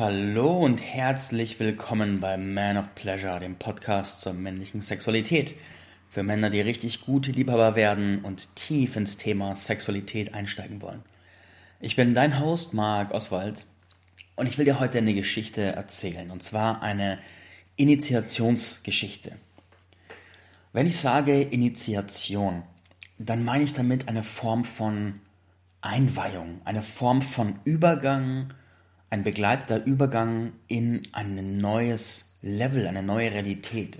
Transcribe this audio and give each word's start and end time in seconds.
Hallo 0.00 0.56
und 0.56 0.78
herzlich 0.78 1.60
willkommen 1.60 2.20
bei 2.20 2.38
Man 2.38 2.78
of 2.78 2.94
Pleasure, 2.94 3.38
dem 3.38 3.56
Podcast 3.56 4.22
zur 4.22 4.32
männlichen 4.32 4.80
Sexualität. 4.80 5.54
Für 6.08 6.22
Männer, 6.22 6.48
die 6.48 6.62
richtig 6.62 7.02
gute 7.02 7.32
Liebhaber 7.32 7.76
werden 7.76 8.24
und 8.24 8.56
tief 8.56 8.96
ins 8.96 9.18
Thema 9.18 9.54
Sexualität 9.54 10.32
einsteigen 10.32 10.80
wollen. 10.80 11.02
Ich 11.80 11.96
bin 11.96 12.14
dein 12.14 12.40
Host, 12.40 12.72
Marc 12.72 13.12
Oswald, 13.12 13.66
und 14.36 14.46
ich 14.46 14.56
will 14.56 14.64
dir 14.64 14.80
heute 14.80 14.96
eine 14.96 15.12
Geschichte 15.12 15.60
erzählen, 15.60 16.30
und 16.30 16.42
zwar 16.42 16.82
eine 16.82 17.18
Initiationsgeschichte. 17.76 19.32
Wenn 20.72 20.86
ich 20.86 20.96
sage 20.96 21.42
Initiation, 21.42 22.62
dann 23.18 23.44
meine 23.44 23.64
ich 23.64 23.74
damit 23.74 24.08
eine 24.08 24.22
Form 24.22 24.64
von 24.64 25.20
Einweihung, 25.82 26.62
eine 26.64 26.80
Form 26.80 27.20
von 27.20 27.58
Übergang, 27.64 28.54
ein 29.10 29.24
begleiteter 29.24 29.84
Übergang 29.84 30.52
in 30.68 31.02
ein 31.12 31.58
neues 31.58 32.38
Level, 32.42 32.86
eine 32.86 33.02
neue 33.02 33.32
Realität. 33.32 33.98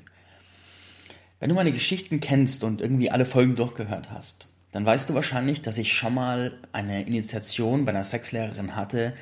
Wenn 1.40 1.48
du 1.48 1.54
meine 1.54 1.72
Geschichten 1.72 2.20
kennst 2.20 2.64
und 2.64 2.80
irgendwie 2.80 3.10
alle 3.10 3.26
Folgen 3.26 3.56
durchgehört 3.56 4.10
hast, 4.10 4.46
dann 4.72 4.86
weißt 4.86 5.10
du 5.10 5.14
wahrscheinlich, 5.14 5.62
dass 5.62 5.78
ich 5.78 5.92
schon 5.92 6.14
mal 6.14 6.58
eine 6.72 7.02
Initiation 7.02 7.84
bei 7.84 7.90
einer 7.90 8.04
Sexlehrerin 8.04 8.76
hatte, 8.76 9.14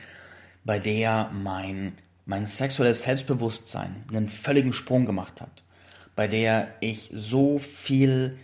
bei 0.65 0.79
der 0.79 1.31
mein, 1.33 1.95
mein 2.27 2.45
sexuelles 2.45 3.05
Selbstbewusstsein 3.05 4.05
einen 4.11 4.29
völligen 4.29 4.75
Sprung 4.75 5.07
gemacht 5.07 5.41
hat, 5.41 5.65
bei 6.15 6.29
der 6.29 6.75
ich 6.81 7.11
so 7.15 7.59
viel 7.59 8.37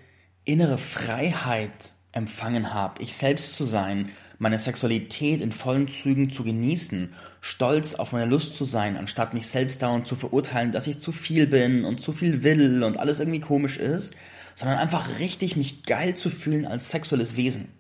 innere 0.45 0.79
Freiheit 0.79 1.93
empfangen 2.13 2.73
habe, 2.73 3.03
ich 3.03 3.15
selbst 3.15 3.55
zu 3.55 3.65
sein, 3.65 4.11
meine 4.45 4.59
Sexualität 4.59 5.41
in 5.41 5.53
vollen 5.53 5.89
Zügen 5.89 6.29
zu 6.29 6.45
genießen, 6.45 7.15
stolz 7.41 7.95
auf 7.95 8.13
meine 8.13 8.27
Lust 8.27 8.55
zu 8.55 8.65
sein, 8.65 8.99
anstatt 8.99 9.33
mich 9.33 9.47
selbst 9.47 9.83
dauernd 9.83 10.07
zu 10.07 10.17
verurteilen, 10.17 10.71
dass 10.71 10.87
ich 10.87 10.99
zu 10.99 11.13
viel 11.13 11.47
bin 11.47 11.87
und 11.87 11.99
zu 11.99 12.13
viel 12.13 12.43
will 12.43 12.83
und 12.83 12.99
alles 12.99 13.21
irgendwie 13.21 13.41
komisch 13.41 13.79
ist, 13.79 14.13
sondern 14.55 14.79
einfach 14.79 15.19
richtig 15.19 15.57
mich 15.57 15.85
geil 15.85 16.15
zu 16.15 16.29
fühlen 16.29 16.67
als 16.67 16.91
sexuelles 16.91 17.37
Wesen. 17.37 17.73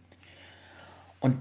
Und 1.20 1.36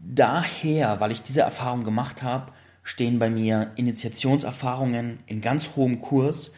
daher, 0.00 1.00
weil 1.00 1.12
ich 1.12 1.22
diese 1.22 1.42
Erfahrung 1.42 1.84
gemacht 1.84 2.22
habe, 2.22 2.50
stehen 2.82 3.18
bei 3.18 3.28
mir 3.28 3.72
Initiationserfahrungen 3.76 5.18
in 5.26 5.42
ganz 5.42 5.76
hohem 5.76 6.00
Kurs 6.00 6.52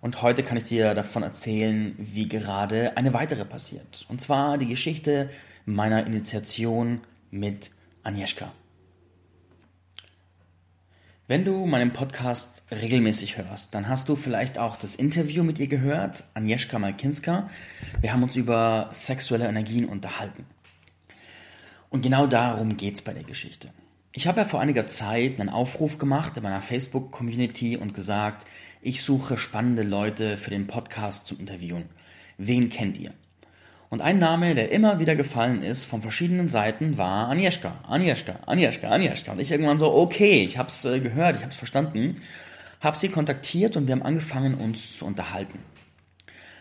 und 0.00 0.22
heute 0.22 0.42
kann 0.42 0.56
ich 0.56 0.64
dir 0.64 0.94
davon 0.94 1.22
erzählen, 1.22 1.94
wie 1.98 2.28
gerade 2.28 2.96
eine 2.96 3.14
weitere 3.14 3.44
passiert. 3.44 4.06
Und 4.08 4.20
zwar 4.20 4.58
die 4.58 4.66
Geschichte 4.66 5.30
meiner 5.66 6.04
Initiation 6.04 7.02
mit 7.30 7.70
Agnieszka. 8.02 8.52
Wenn 11.26 11.44
du 11.44 11.64
meinen 11.64 11.92
Podcast 11.92 12.64
regelmäßig 12.72 13.36
hörst, 13.36 13.74
dann 13.74 13.88
hast 13.88 14.08
du 14.08 14.16
vielleicht 14.16 14.58
auch 14.58 14.74
das 14.74 14.96
Interview 14.96 15.44
mit 15.44 15.60
ihr 15.60 15.68
gehört, 15.68 16.24
Agnieszka 16.34 16.78
Malkinska. 16.80 17.48
Wir 18.00 18.12
haben 18.12 18.24
uns 18.24 18.34
über 18.34 18.90
sexuelle 18.92 19.46
Energien 19.46 19.84
unterhalten. 19.84 20.44
Und 21.88 22.02
genau 22.02 22.26
darum 22.26 22.76
geht 22.76 22.96
es 22.96 23.02
bei 23.02 23.12
der 23.12 23.22
Geschichte. 23.22 23.72
Ich 24.12 24.26
habe 24.26 24.40
ja 24.40 24.44
vor 24.44 24.60
einiger 24.60 24.88
Zeit 24.88 25.38
einen 25.38 25.50
Aufruf 25.50 25.98
gemacht 25.98 26.36
in 26.36 26.42
meiner 26.42 26.62
Facebook-Community 26.62 27.76
und 27.76 27.94
gesagt, 27.94 28.44
ich 28.82 29.02
suche 29.02 29.38
spannende 29.38 29.84
Leute 29.84 30.36
für 30.36 30.50
den 30.50 30.66
Podcast 30.66 31.28
zum 31.28 31.38
Interviewen. 31.38 31.84
Wen 32.38 32.70
kennt 32.70 32.98
ihr? 32.98 33.12
Und 33.90 34.02
ein 34.02 34.20
Name, 34.20 34.54
der 34.54 34.70
immer 34.70 35.00
wieder 35.00 35.16
gefallen 35.16 35.64
ist 35.64 35.84
von 35.84 36.00
verschiedenen 36.00 36.48
Seiten, 36.48 36.96
war 36.96 37.28
Agnieszka, 37.28 37.74
Agnieszka, 37.88 38.38
Agnieszka, 38.46 38.88
Agnieszka. 38.88 39.32
Und 39.32 39.40
ich 39.40 39.50
irgendwann 39.50 39.80
so, 39.80 39.92
okay, 39.92 40.44
ich 40.44 40.58
hab's 40.58 40.84
äh, 40.84 41.00
gehört, 41.00 41.36
ich 41.36 41.42
hab's 41.42 41.56
verstanden, 41.56 42.22
hab 42.80 42.94
sie 42.94 43.08
kontaktiert 43.08 43.76
und 43.76 43.88
wir 43.88 43.96
haben 43.96 44.04
angefangen, 44.04 44.54
uns 44.54 44.96
zu 44.96 45.06
unterhalten. 45.06 45.58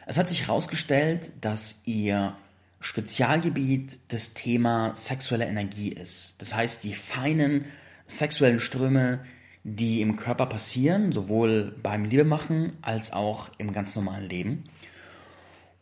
Es 0.07 0.17
hat 0.17 0.27
sich 0.27 0.47
herausgestellt, 0.47 1.29
dass 1.41 1.83
ihr 1.85 2.33
Spezialgebiet 2.79 3.99
das 4.07 4.33
Thema 4.33 4.95
sexuelle 4.95 5.45
Energie 5.45 5.89
ist. 5.89 6.33
Das 6.39 6.55
heißt, 6.55 6.83
die 6.83 6.95
feinen 6.95 7.65
sexuellen 8.07 8.59
Ströme, 8.59 9.19
die 9.63 10.01
im 10.01 10.15
Körper 10.15 10.47
passieren, 10.47 11.11
sowohl 11.11 11.75
beim 11.83 12.05
Liebemachen 12.05 12.73
als 12.81 13.13
auch 13.13 13.49
im 13.59 13.71
ganz 13.71 13.95
normalen 13.95 14.27
Leben. 14.27 14.63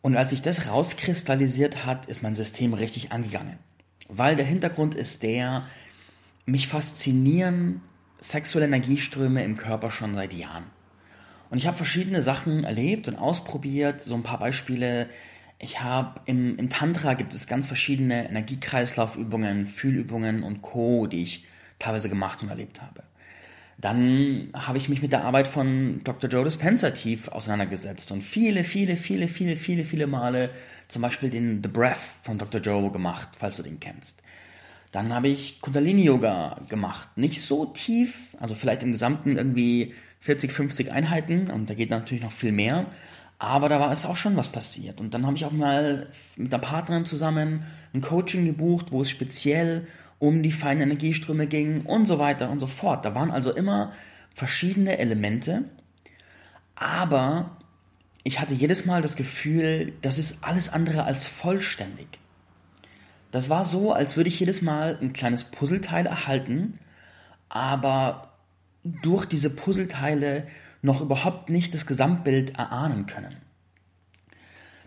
Und 0.02 0.16
als 0.16 0.30
sich 0.30 0.42
das 0.42 0.68
rauskristallisiert 0.68 1.84
hat, 1.84 2.06
ist 2.06 2.22
mein 2.22 2.34
System 2.34 2.74
richtig 2.74 3.12
angegangen. 3.12 3.58
Weil 4.08 4.36
der 4.36 4.46
Hintergrund 4.46 4.94
ist 4.94 5.22
der, 5.22 5.66
mich 6.46 6.68
faszinieren 6.68 7.82
sexuelle 8.20 8.66
Energieströme 8.66 9.44
im 9.44 9.56
Körper 9.56 9.90
schon 9.90 10.14
seit 10.14 10.32
Jahren. 10.32 10.64
Und 11.50 11.58
ich 11.58 11.66
habe 11.66 11.76
verschiedene 11.76 12.22
Sachen 12.22 12.64
erlebt 12.64 13.08
und 13.08 13.16
ausprobiert, 13.16 14.00
so 14.00 14.14
ein 14.14 14.22
paar 14.22 14.38
Beispiele. 14.38 15.08
Ich 15.58 15.80
habe 15.80 16.20
im, 16.26 16.58
im 16.58 16.68
Tantra 16.70 17.14
gibt 17.14 17.34
es 17.34 17.46
ganz 17.46 17.66
verschiedene 17.66 18.28
Energiekreislaufübungen, 18.28 19.66
Fühlübungen 19.66 20.42
und 20.42 20.62
Co, 20.62 21.06
die 21.06 21.22
ich 21.22 21.44
teilweise 21.78 22.08
gemacht 22.08 22.42
und 22.42 22.48
erlebt 22.48 22.82
habe. 22.82 23.02
Dann 23.80 24.50
habe 24.54 24.76
ich 24.76 24.88
mich 24.88 25.02
mit 25.02 25.12
der 25.12 25.24
Arbeit 25.24 25.46
von 25.46 26.00
Dr. 26.02 26.28
Joe 26.28 26.42
Dispenza 26.42 26.90
tief 26.90 27.28
auseinandergesetzt 27.28 28.10
und 28.10 28.22
viele, 28.22 28.64
viele, 28.64 28.96
viele, 28.96 29.28
viele, 29.28 29.54
viele, 29.54 29.84
viele 29.84 30.06
Male 30.08 30.50
zum 30.88 31.02
Beispiel 31.02 31.30
den 31.30 31.62
The 31.62 31.68
Breath 31.68 31.96
von 32.22 32.38
Dr. 32.38 32.60
Joe 32.60 32.90
gemacht, 32.90 33.28
falls 33.38 33.56
du 33.56 33.62
den 33.62 33.78
kennst. 33.78 34.20
Dann 34.90 35.14
habe 35.14 35.28
ich 35.28 35.60
Kundalini 35.60 36.02
Yoga 36.02 36.60
gemacht. 36.68 37.08
Nicht 37.16 37.42
so 37.42 37.66
tief, 37.66 38.28
also 38.40 38.56
vielleicht 38.56 38.82
im 38.82 38.92
Gesamten 38.92 39.36
irgendwie 39.36 39.94
40, 40.20 40.50
50 40.50 40.90
Einheiten 40.90 41.48
und 41.48 41.70
da 41.70 41.74
geht 41.74 41.90
natürlich 41.90 42.24
noch 42.24 42.32
viel 42.32 42.52
mehr. 42.52 42.86
Aber 43.38 43.68
da 43.68 43.78
war 43.78 43.92
es 43.92 44.04
auch 44.04 44.16
schon 44.16 44.36
was 44.36 44.48
passiert. 44.48 45.00
Und 45.00 45.14
dann 45.14 45.24
habe 45.24 45.36
ich 45.36 45.44
auch 45.44 45.52
mal 45.52 46.08
mit 46.36 46.52
einer 46.52 46.60
Partnerin 46.60 47.04
zusammen 47.04 47.62
ein 47.94 48.00
Coaching 48.00 48.44
gebucht, 48.44 48.90
wo 48.90 49.02
es 49.02 49.10
speziell 49.10 49.86
um 50.18 50.42
die 50.42 50.52
feinen 50.52 50.82
Energieströme 50.82 51.46
ging 51.46 51.82
und 51.82 52.06
so 52.06 52.18
weiter 52.18 52.50
und 52.50 52.60
so 52.60 52.66
fort. 52.66 53.04
Da 53.04 53.14
waren 53.14 53.30
also 53.30 53.54
immer 53.54 53.92
verschiedene 54.34 54.98
Elemente, 54.98 55.64
aber 56.74 57.56
ich 58.24 58.40
hatte 58.40 58.54
jedes 58.54 58.84
Mal 58.84 59.02
das 59.02 59.16
Gefühl, 59.16 59.92
das 60.02 60.18
ist 60.18 60.44
alles 60.44 60.68
andere 60.68 61.04
als 61.04 61.26
vollständig. 61.26 62.18
Das 63.30 63.48
war 63.48 63.64
so, 63.64 63.92
als 63.92 64.16
würde 64.16 64.28
ich 64.28 64.40
jedes 64.40 64.62
Mal 64.62 64.98
ein 65.00 65.12
kleines 65.12 65.44
Puzzleteil 65.44 66.06
erhalten, 66.06 66.78
aber 67.48 68.32
durch 68.84 69.26
diese 69.26 69.50
Puzzleteile 69.50 70.46
noch 70.82 71.00
überhaupt 71.00 71.50
nicht 71.50 71.74
das 71.74 71.86
Gesamtbild 71.86 72.58
erahnen 72.58 73.06
können. 73.06 73.36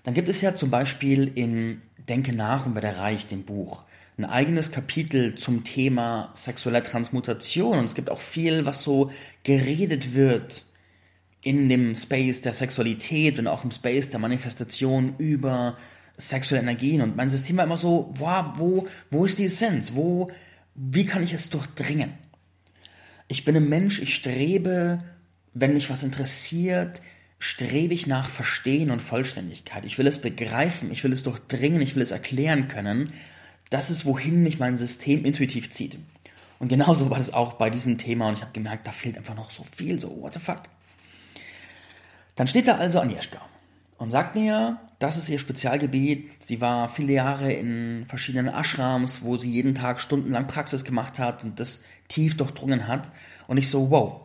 Dann 0.04 0.14
gibt 0.14 0.30
es 0.30 0.42
ja 0.42 0.56
zum 0.56 0.72
Beispiel 0.72 1.32
in 1.36 1.82
Denke 1.98 2.34
nach 2.34 2.66
und 2.66 2.74
werde 2.74 2.98
reich, 2.98 3.28
dem 3.28 3.44
Buch, 3.44 3.84
ein 4.22 4.26
eigenes 4.26 4.72
Kapitel 4.72 5.34
zum 5.36 5.64
Thema 5.64 6.32
sexuelle 6.36 6.84
Transmutation 6.84 7.80
und 7.80 7.86
es 7.86 7.96
gibt 7.96 8.12
auch 8.12 8.22
viel, 8.22 8.66
was 8.66 8.84
so 8.84 9.12
geredet 9.44 10.14
wird 10.14 10.64
in 11.42 11.70
dem 11.70 11.96
Space 11.96 12.42
der 12.42 12.54
Sexualität 12.54 13.40
und 13.40 13.48
auch 13.48 13.64
im 13.64 13.72
Space 13.72 14.12
der 14.12 14.20
Manifestation 14.20 15.16
über 15.18 15.76
sexuelle 16.18 16.62
Energien 16.62 17.02
und 17.02 17.16
mein 17.16 17.32
System 17.32 17.58
war 17.58 17.66
immer 17.66 17.78
so, 17.78 18.14
wow, 18.18 18.46
wo, 18.58 18.88
wo 19.10 19.26
ist 19.26 19.40
die 19.40 19.46
Essenz? 19.46 19.94
Wo, 19.96 20.30
wie 20.76 21.06
kann 21.06 21.24
ich 21.24 21.34
es 21.34 21.50
durchdringen? 21.50 22.14
Ich 23.28 23.44
bin 23.44 23.56
ein 23.56 23.70
Mensch, 23.70 24.00
ich 24.00 24.14
strebe, 24.14 25.04
wenn 25.56 25.74
mich 25.74 25.90
was 25.90 26.04
interessiert, 26.04 27.02
strebe 27.40 27.96
ich 27.96 28.06
nach 28.06 28.30
Verstehen 28.30 28.92
und 28.92 29.02
Vollständigkeit. 29.02 29.84
Ich 29.84 29.98
will 29.98 30.06
es 30.06 30.22
begreifen, 30.22 30.92
ich 30.92 31.04
will 31.04 31.12
es 31.12 31.24
durchdringen, 31.24 31.82
ich 31.82 31.96
will 31.96 32.04
es 32.04 32.12
erklären 32.12 32.68
können, 32.68 33.12
das 33.72 33.90
ist, 33.90 34.06
wohin 34.06 34.44
mich 34.44 34.60
mein 34.60 34.78
System 34.78 35.26
intuitiv 35.26 35.72
zieht. 35.72 35.98
Und 36.60 36.68
genauso 36.68 37.10
war 37.10 37.18
das 37.18 37.34
auch 37.34 37.54
bei 37.54 37.72
diesem 37.72 37.98
Thema 37.98 38.28
und 38.28 38.36
ich 38.36 38.42
habe 38.42 38.52
gemerkt, 38.52 38.86
da 38.86 38.92
fehlt 38.92 39.18
einfach 39.18 39.36
noch 39.36 39.50
so 39.50 39.64
viel, 39.64 40.00
so 40.00 40.22
what 40.22 40.36
the 40.36 40.40
fuck. 40.40 40.62
Dann 42.36 42.46
steht 42.46 42.68
da 42.68 42.78
also 42.78 43.00
Agnieszka 43.00 43.42
und 43.98 44.12
sagt 44.12 44.36
mir, 44.36 44.78
das 45.00 45.18
ist 45.18 45.30
ihr 45.30 45.40
Spezialgebiet. 45.40 46.44
Sie 46.44 46.62
war 46.62 46.90
viele 46.90 47.14
Jahre 47.14 47.52
in 47.52 48.06
verschiedenen 48.08 48.54
Ashrams, 48.54 49.24
wo 49.24 49.38
sie 49.38 49.50
jeden 49.50 49.74
Tag 49.74 50.00
stundenlang 50.00 50.48
Praxis 50.48 50.84
gemacht 50.84 51.18
hat 51.18 51.44
und 51.44 51.60
das 51.60 51.84
tief 52.10 52.38
durchdrungen 52.38 52.88
hat. 52.88 53.10
Und 53.48 53.58
ich 53.58 53.70
so, 53.70 53.90
wow, 53.90 54.22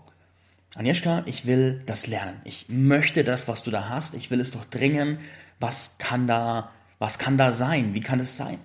Agnieszka, 0.75 1.23
ich 1.25 1.47
will 1.47 1.83
das 1.87 2.07
lernen. 2.07 2.41
Ich 2.45 2.67
möchte 2.69 3.25
das, 3.25 3.49
was 3.49 3.63
du 3.63 3.71
da 3.71 3.89
hast. 3.89 4.15
Ich 4.15 4.31
will 4.31 4.41
es 4.41 4.51
durchdringen. 4.51 5.19
Was 5.61 5.97
kann 5.99 6.27
da, 6.27 6.71
was 6.99 7.19
kann 7.19 7.39
da 7.39 7.53
sein? 7.53 7.95
Wie 7.95 8.03
kann 8.03 8.21
es 8.21 8.37
sein? 8.37 8.59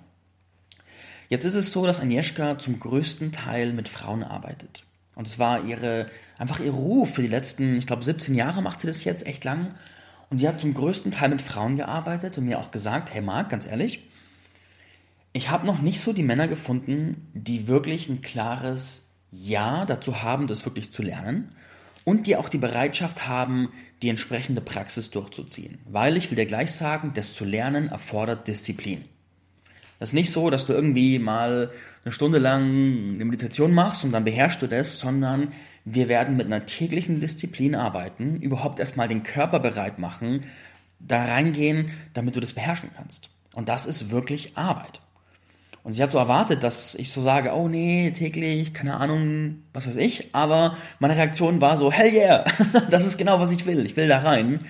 Jetzt 1.31 1.45
ist 1.45 1.55
es 1.55 1.71
so, 1.71 1.87
dass 1.87 2.01
Agnieszka 2.01 2.59
zum 2.59 2.77
größten 2.77 3.31
Teil 3.31 3.71
mit 3.71 3.87
Frauen 3.87 4.21
arbeitet. 4.21 4.83
Und 5.15 5.29
es 5.29 5.39
war 5.39 5.63
ihre, 5.63 6.07
einfach 6.37 6.59
ihr 6.59 6.71
Ruf 6.71 7.13
für 7.13 7.21
die 7.21 7.29
letzten, 7.29 7.77
ich 7.77 7.87
glaube 7.87 8.03
17 8.03 8.35
Jahre 8.35 8.61
macht 8.61 8.81
sie 8.81 8.87
das 8.87 9.05
jetzt, 9.05 9.25
echt 9.25 9.45
lang. 9.45 9.73
Und 10.29 10.41
die 10.41 10.47
hat 10.49 10.59
zum 10.59 10.73
größten 10.73 11.13
Teil 11.13 11.29
mit 11.29 11.41
Frauen 11.41 11.77
gearbeitet 11.77 12.37
und 12.37 12.47
mir 12.47 12.59
auch 12.59 12.69
gesagt, 12.69 13.13
hey 13.13 13.21
Marc, 13.21 13.47
ganz 13.47 13.65
ehrlich, 13.65 14.09
ich 15.31 15.49
habe 15.49 15.65
noch 15.65 15.79
nicht 15.79 16.01
so 16.01 16.11
die 16.11 16.21
Männer 16.21 16.49
gefunden, 16.49 17.29
die 17.33 17.69
wirklich 17.69 18.09
ein 18.09 18.19
klares 18.19 19.11
Ja 19.31 19.85
dazu 19.85 20.21
haben, 20.21 20.47
das 20.47 20.65
wirklich 20.65 20.91
zu 20.91 21.01
lernen 21.01 21.55
und 22.03 22.27
die 22.27 22.35
auch 22.35 22.49
die 22.49 22.57
Bereitschaft 22.57 23.29
haben, 23.29 23.69
die 24.01 24.09
entsprechende 24.09 24.59
Praxis 24.59 25.11
durchzuziehen. 25.11 25.79
Weil 25.85 26.17
ich 26.17 26.29
will 26.29 26.35
dir 26.35 26.45
gleich 26.45 26.73
sagen, 26.73 27.13
das 27.13 27.33
zu 27.33 27.45
lernen 27.45 27.87
erfordert 27.87 28.49
Disziplin. 28.49 29.05
Das 30.01 30.09
ist 30.09 30.15
nicht 30.15 30.31
so, 30.31 30.49
dass 30.49 30.65
du 30.65 30.73
irgendwie 30.73 31.19
mal 31.19 31.69
eine 32.03 32.11
Stunde 32.11 32.39
lang 32.39 32.63
eine 32.63 33.23
Meditation 33.23 33.71
machst 33.71 34.03
und 34.03 34.11
dann 34.11 34.23
beherrschst 34.23 34.59
du 34.59 34.65
das, 34.65 34.97
sondern 34.97 35.49
wir 35.85 36.09
werden 36.09 36.37
mit 36.37 36.47
einer 36.47 36.65
täglichen 36.65 37.21
Disziplin 37.21 37.75
arbeiten, 37.75 38.37
überhaupt 38.41 38.79
erstmal 38.79 39.07
den 39.07 39.21
Körper 39.21 39.59
bereit 39.59 39.99
machen, 39.99 40.41
da 40.97 41.25
reingehen, 41.25 41.91
damit 42.15 42.35
du 42.35 42.39
das 42.39 42.53
beherrschen 42.53 42.89
kannst. 42.97 43.29
Und 43.53 43.69
das 43.69 43.85
ist 43.85 44.09
wirklich 44.09 44.57
Arbeit. 44.57 45.01
Und 45.83 45.93
sie 45.93 46.01
hat 46.01 46.09
so 46.09 46.17
erwartet, 46.17 46.63
dass 46.63 46.95
ich 46.95 47.11
so 47.11 47.21
sage, 47.21 47.53
oh 47.53 47.67
nee, 47.67 48.09
täglich, 48.09 48.73
keine 48.73 48.95
Ahnung, 48.95 49.61
was 49.71 49.85
weiß 49.85 49.97
ich. 49.97 50.33
Aber 50.33 50.75
meine 50.97 51.15
Reaktion 51.15 51.61
war 51.61 51.77
so, 51.77 51.91
hell 51.91 52.11
yeah, 52.11 52.45
das 52.89 53.05
ist 53.05 53.19
genau, 53.19 53.39
was 53.39 53.51
ich 53.51 53.67
will. 53.67 53.85
Ich 53.85 53.97
will 53.97 54.07
da 54.07 54.21
rein. 54.21 54.61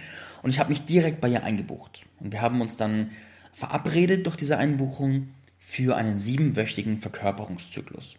Und 0.43 0.49
ich 0.49 0.59
habe 0.59 0.71
mich 0.71 0.83
direkt 0.83 1.21
bei 1.21 1.29
ihr 1.29 1.45
eingebucht. 1.45 2.03
Und 2.19 2.33
wir 2.33 2.41
haben 2.41 2.59
uns 2.59 2.75
dann 2.75 3.11
verabredet 3.53 4.25
durch 4.25 4.35
diese 4.35 4.57
Einbuchung 4.57 5.29
für 5.59 5.95
einen 5.95 6.17
siebenwöchigen 6.17 6.99
Verkörperungszyklus. 6.99 8.15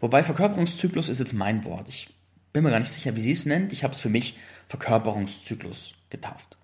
Wobei 0.00 0.22
Verkörperungszyklus 0.22 1.08
ist 1.08 1.18
jetzt 1.18 1.34
mein 1.34 1.64
Wort. 1.64 1.88
Ich 1.88 2.08
bin 2.52 2.62
mir 2.62 2.70
gar 2.70 2.80
nicht 2.80 2.92
sicher, 2.92 3.16
wie 3.16 3.20
sie 3.20 3.32
es 3.32 3.46
nennt. 3.46 3.72
Ich 3.72 3.84
habe 3.84 3.94
es 3.94 4.00
für 4.00 4.08
mich 4.08 4.36
Verkörperungszyklus 4.68 5.94
getauft. 6.08 6.56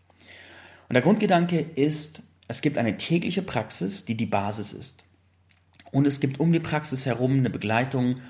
Und 0.89 0.95
der 0.95 1.03
Grundgedanke 1.03 1.59
ist, 1.59 2.23
es 2.49 2.61
gibt 2.61 2.79
eine 2.79 2.97
tägliche 2.97 3.43
Praxis, 3.43 4.05
die 4.05 4.17
die 4.17 4.27
Basis 4.27 4.73
ist. 4.73 5.05
Und 5.91 6.07
es 6.07 6.21
gibt 6.21 6.41
um 6.41 6.53
die 6.53 6.61
Praxis 6.61 7.07
herum 7.07 7.39
eine 7.39 7.51
Begleitung, 7.51 8.21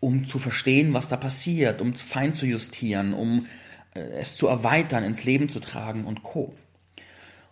um 0.00 0.24
zu 0.24 0.38
verstehen, 0.38 0.94
was 0.94 1.08
da 1.08 1.16
passiert, 1.16 1.80
um 1.80 1.94
fein 1.94 2.34
zu 2.34 2.46
justieren, 2.46 3.14
um 3.14 3.46
äh, 3.94 4.00
es 4.00 4.36
zu 4.36 4.46
erweitern, 4.46 5.04
ins 5.04 5.24
Leben 5.24 5.48
zu 5.48 5.60
tragen 5.60 6.04
und 6.04 6.22
co. 6.22 6.54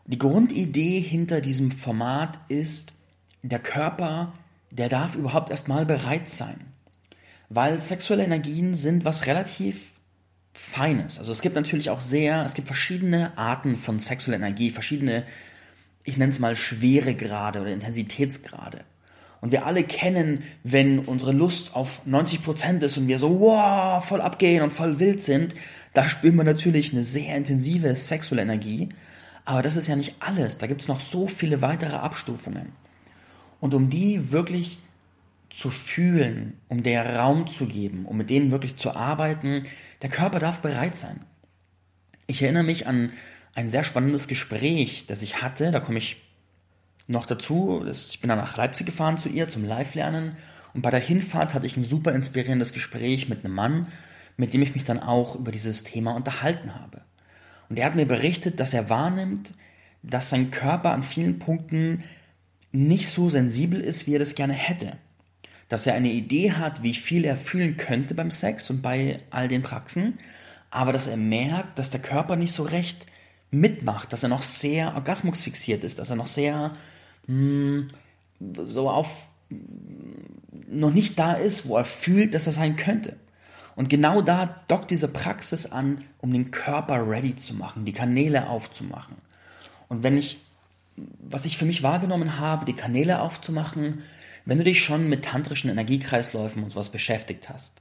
Die 0.07 0.19
Grundidee 0.19 1.01
hinter 1.01 1.41
diesem 1.41 1.73
Format 1.73 2.39
ist, 2.49 2.93
der 3.43 3.59
Körper, 3.59 4.33
der 4.71 4.89
darf 4.89 5.17
überhaupt 5.17 5.51
erstmal 5.51 5.85
bereit 5.85 6.29
sein. 6.29 6.61
Weil 7.49 7.81
sexuelle 7.81 8.25
Energien 8.25 8.75
sind 8.75 9.05
was 9.05 9.27
relativ 9.27 9.91
Feines. 10.53 11.19
Also 11.19 11.33
es 11.33 11.43
gibt 11.43 11.55
natürlich 11.55 11.91
auch 11.91 12.01
sehr, 12.01 12.45
es 12.45 12.55
gibt 12.55 12.67
verschiedene 12.67 13.37
Arten 13.37 13.77
von 13.77 14.01
sexueller 14.01 14.39
Energie, 14.39 14.71
verschiedene, 14.71 15.25
ich 16.05 16.17
nenne 16.17 16.33
es 16.33 16.39
mal 16.39 16.57
Schweregrade 16.57 17.61
oder 17.61 17.73
Intensitätsgrade. 17.73 18.81
Und 19.41 19.53
wir 19.53 19.67
alle 19.67 19.85
kennen, 19.85 20.45
wenn 20.65 21.01
unsere 21.01 21.33
Lust 21.33 21.75
auf 21.75 22.01
90% 22.07 22.81
ist 22.81 22.97
und 22.97 23.07
wir 23.07 23.19
so, 23.19 23.41
wow, 23.41 24.05
voll 24.05 24.21
abgehen 24.21 24.63
und 24.63 24.73
voll 24.73 24.99
wild 24.99 25.23
sind, 25.23 25.55
da 25.93 26.09
spüren 26.09 26.37
wir 26.37 26.45
natürlich 26.45 26.93
eine 26.93 27.03
sehr 27.03 27.37
intensive 27.37 27.95
sexuelle 27.97 28.43
Energie. 28.43 28.89
Aber 29.47 29.63
das 29.63 29.77
ist 29.77 29.87
ja 29.87 29.97
nicht 29.97 30.17
alles. 30.21 30.59
Da 30.59 30.67
gibt 30.67 30.83
es 30.83 30.89
noch 30.89 31.01
so 31.01 31.29
viele 31.29 31.63
weitere 31.63 31.97
Abstufungen. 31.97 32.73
Und 33.61 33.73
um 33.73 33.89
die 33.89 34.31
wirklich 34.33 34.79
zu 35.49 35.71
fühlen, 35.71 36.59
um 36.69 36.83
der 36.83 37.17
Raum 37.17 37.47
zu 37.47 37.67
geben, 37.67 38.05
um 38.05 38.17
mit 38.17 38.29
denen 38.29 38.51
wirklich 38.51 38.77
zu 38.77 38.95
arbeiten, 38.95 39.63
der 40.03 40.11
Körper 40.11 40.41
darf 40.41 40.61
bereit 40.61 40.97
sein. 40.97 41.21
Ich 42.27 42.43
erinnere 42.43 42.65
mich 42.65 42.89
an 42.89 43.13
ein 43.55 43.71
sehr 43.71 43.85
spannendes 43.85 44.27
Gespräch, 44.27 45.07
das 45.07 45.23
ich 45.23 45.41
hatte, 45.41 45.71
da 45.71 45.79
komme 45.81 45.99
ich 45.99 46.17
noch 47.07 47.25
dazu, 47.25 47.87
ich 47.89 48.21
bin 48.21 48.29
dann 48.29 48.39
nach 48.39 48.57
Leipzig 48.57 48.85
gefahren 48.85 49.17
zu 49.17 49.29
ihr 49.29 49.47
zum 49.47 49.65
Live-Lernen 49.65 50.37
und 50.75 50.83
bei 50.83 50.91
der 50.91 51.01
Hinfahrt 51.01 51.55
hatte 51.55 51.67
ich 51.67 51.77
ein 51.77 51.85
super 51.85 52.13
inspirierendes 52.13 52.73
Gespräch 52.73 53.29
mit 53.29 53.45
einem 53.45 53.55
Mann, 53.55 53.87
mit 54.37 54.53
dem 54.53 54.63
ich 54.63 54.75
mich 54.75 54.83
dann 54.83 55.01
auch 55.01 55.37
über 55.37 55.53
dieses 55.53 55.85
Thema 55.85 56.17
unterhalten 56.17 56.75
habe. 56.75 57.03
Und 57.69 57.79
er 57.79 57.87
hat 57.87 57.97
mir 57.97 58.07
berichtet, 58.07 58.61
dass 58.61 58.75
er 58.75 58.91
wahrnimmt, 58.91 59.53
dass 60.03 60.31
sein 60.31 60.51
Körper 60.51 60.93
an 60.93 61.03
vielen 61.03 61.39
Punkten 61.39 62.05
nicht 62.73 63.11
so 63.11 63.31
sensibel 63.31 63.81
ist, 63.81 64.07
wie 64.07 64.15
er 64.15 64.19
das 64.19 64.35
gerne 64.35 64.53
hätte. 64.53 64.93
Dass 65.69 65.87
er 65.87 65.95
eine 65.95 66.13
Idee 66.13 66.53
hat, 66.53 66.83
wie 66.83 66.95
viel 66.95 67.25
er 67.25 67.37
fühlen 67.37 67.77
könnte 67.77 68.15
beim 68.15 68.31
Sex 68.31 68.71
und 68.71 68.83
bei 68.83 69.19
all 69.31 69.49
den 69.49 69.63
Praxen, 69.63 70.19
aber 70.71 70.93
dass 70.93 71.07
er 71.07 71.17
merkt, 71.17 71.79
dass 71.79 71.91
der 71.91 72.01
Körper 72.01 72.37
nicht 72.37 72.55
so 72.55 72.63
recht 72.63 73.07
mitmacht, 73.51 74.13
dass 74.13 74.23
er 74.23 74.29
noch 74.29 74.43
sehr 74.43 74.95
orgasmusfixiert 74.95 75.85
ist, 75.85 75.99
dass 75.99 76.11
er 76.11 76.17
noch 76.17 76.27
sehr 76.27 76.73
hm, 77.27 77.89
so 78.65 78.91
auf 78.91 79.27
noch 80.69 80.93
nicht 80.93 81.19
da 81.19 81.33
ist, 81.33 81.69
wo 81.69 81.77
er 81.77 81.85
fühlt, 81.85 82.35
dass 82.35 82.47
er 82.47 82.53
sein 82.53 82.77
könnte. 82.77 83.17
Und 83.77 83.91
genau 83.91 84.23
da 84.23 84.63
dockt 84.69 84.91
diese 84.91 85.09
Praxis 85.09 85.67
an, 85.67 86.03
um 86.19 86.33
den 86.33 86.51
Körper 86.51 87.09
ready 87.09 87.37
zu 87.37 87.55
machen, 87.55 87.85
die 87.85 87.93
Kanäle 87.93 88.49
aufzumachen. 88.49 89.17
Und 89.89 90.03
wenn 90.03 90.17
ich, 90.17 90.39
was 90.97 91.45
ich 91.45 91.59
für 91.59 91.67
mich 91.67 91.83
wahrgenommen 91.83 92.39
habe, 92.39 92.65
die 92.65 92.73
Kanäle 92.73 93.21
aufzumachen, 93.21 94.03
wenn 94.47 94.59
du 94.59 94.65
dich 94.65 94.83
schon 94.83 95.09
mit 95.09 95.27
tantrischen 95.27 95.71
Energiekreisläufen 95.71 96.63
und 96.63 96.71
sowas 96.71 96.91
beschäftigt 96.91 97.51
hast, 97.51 97.81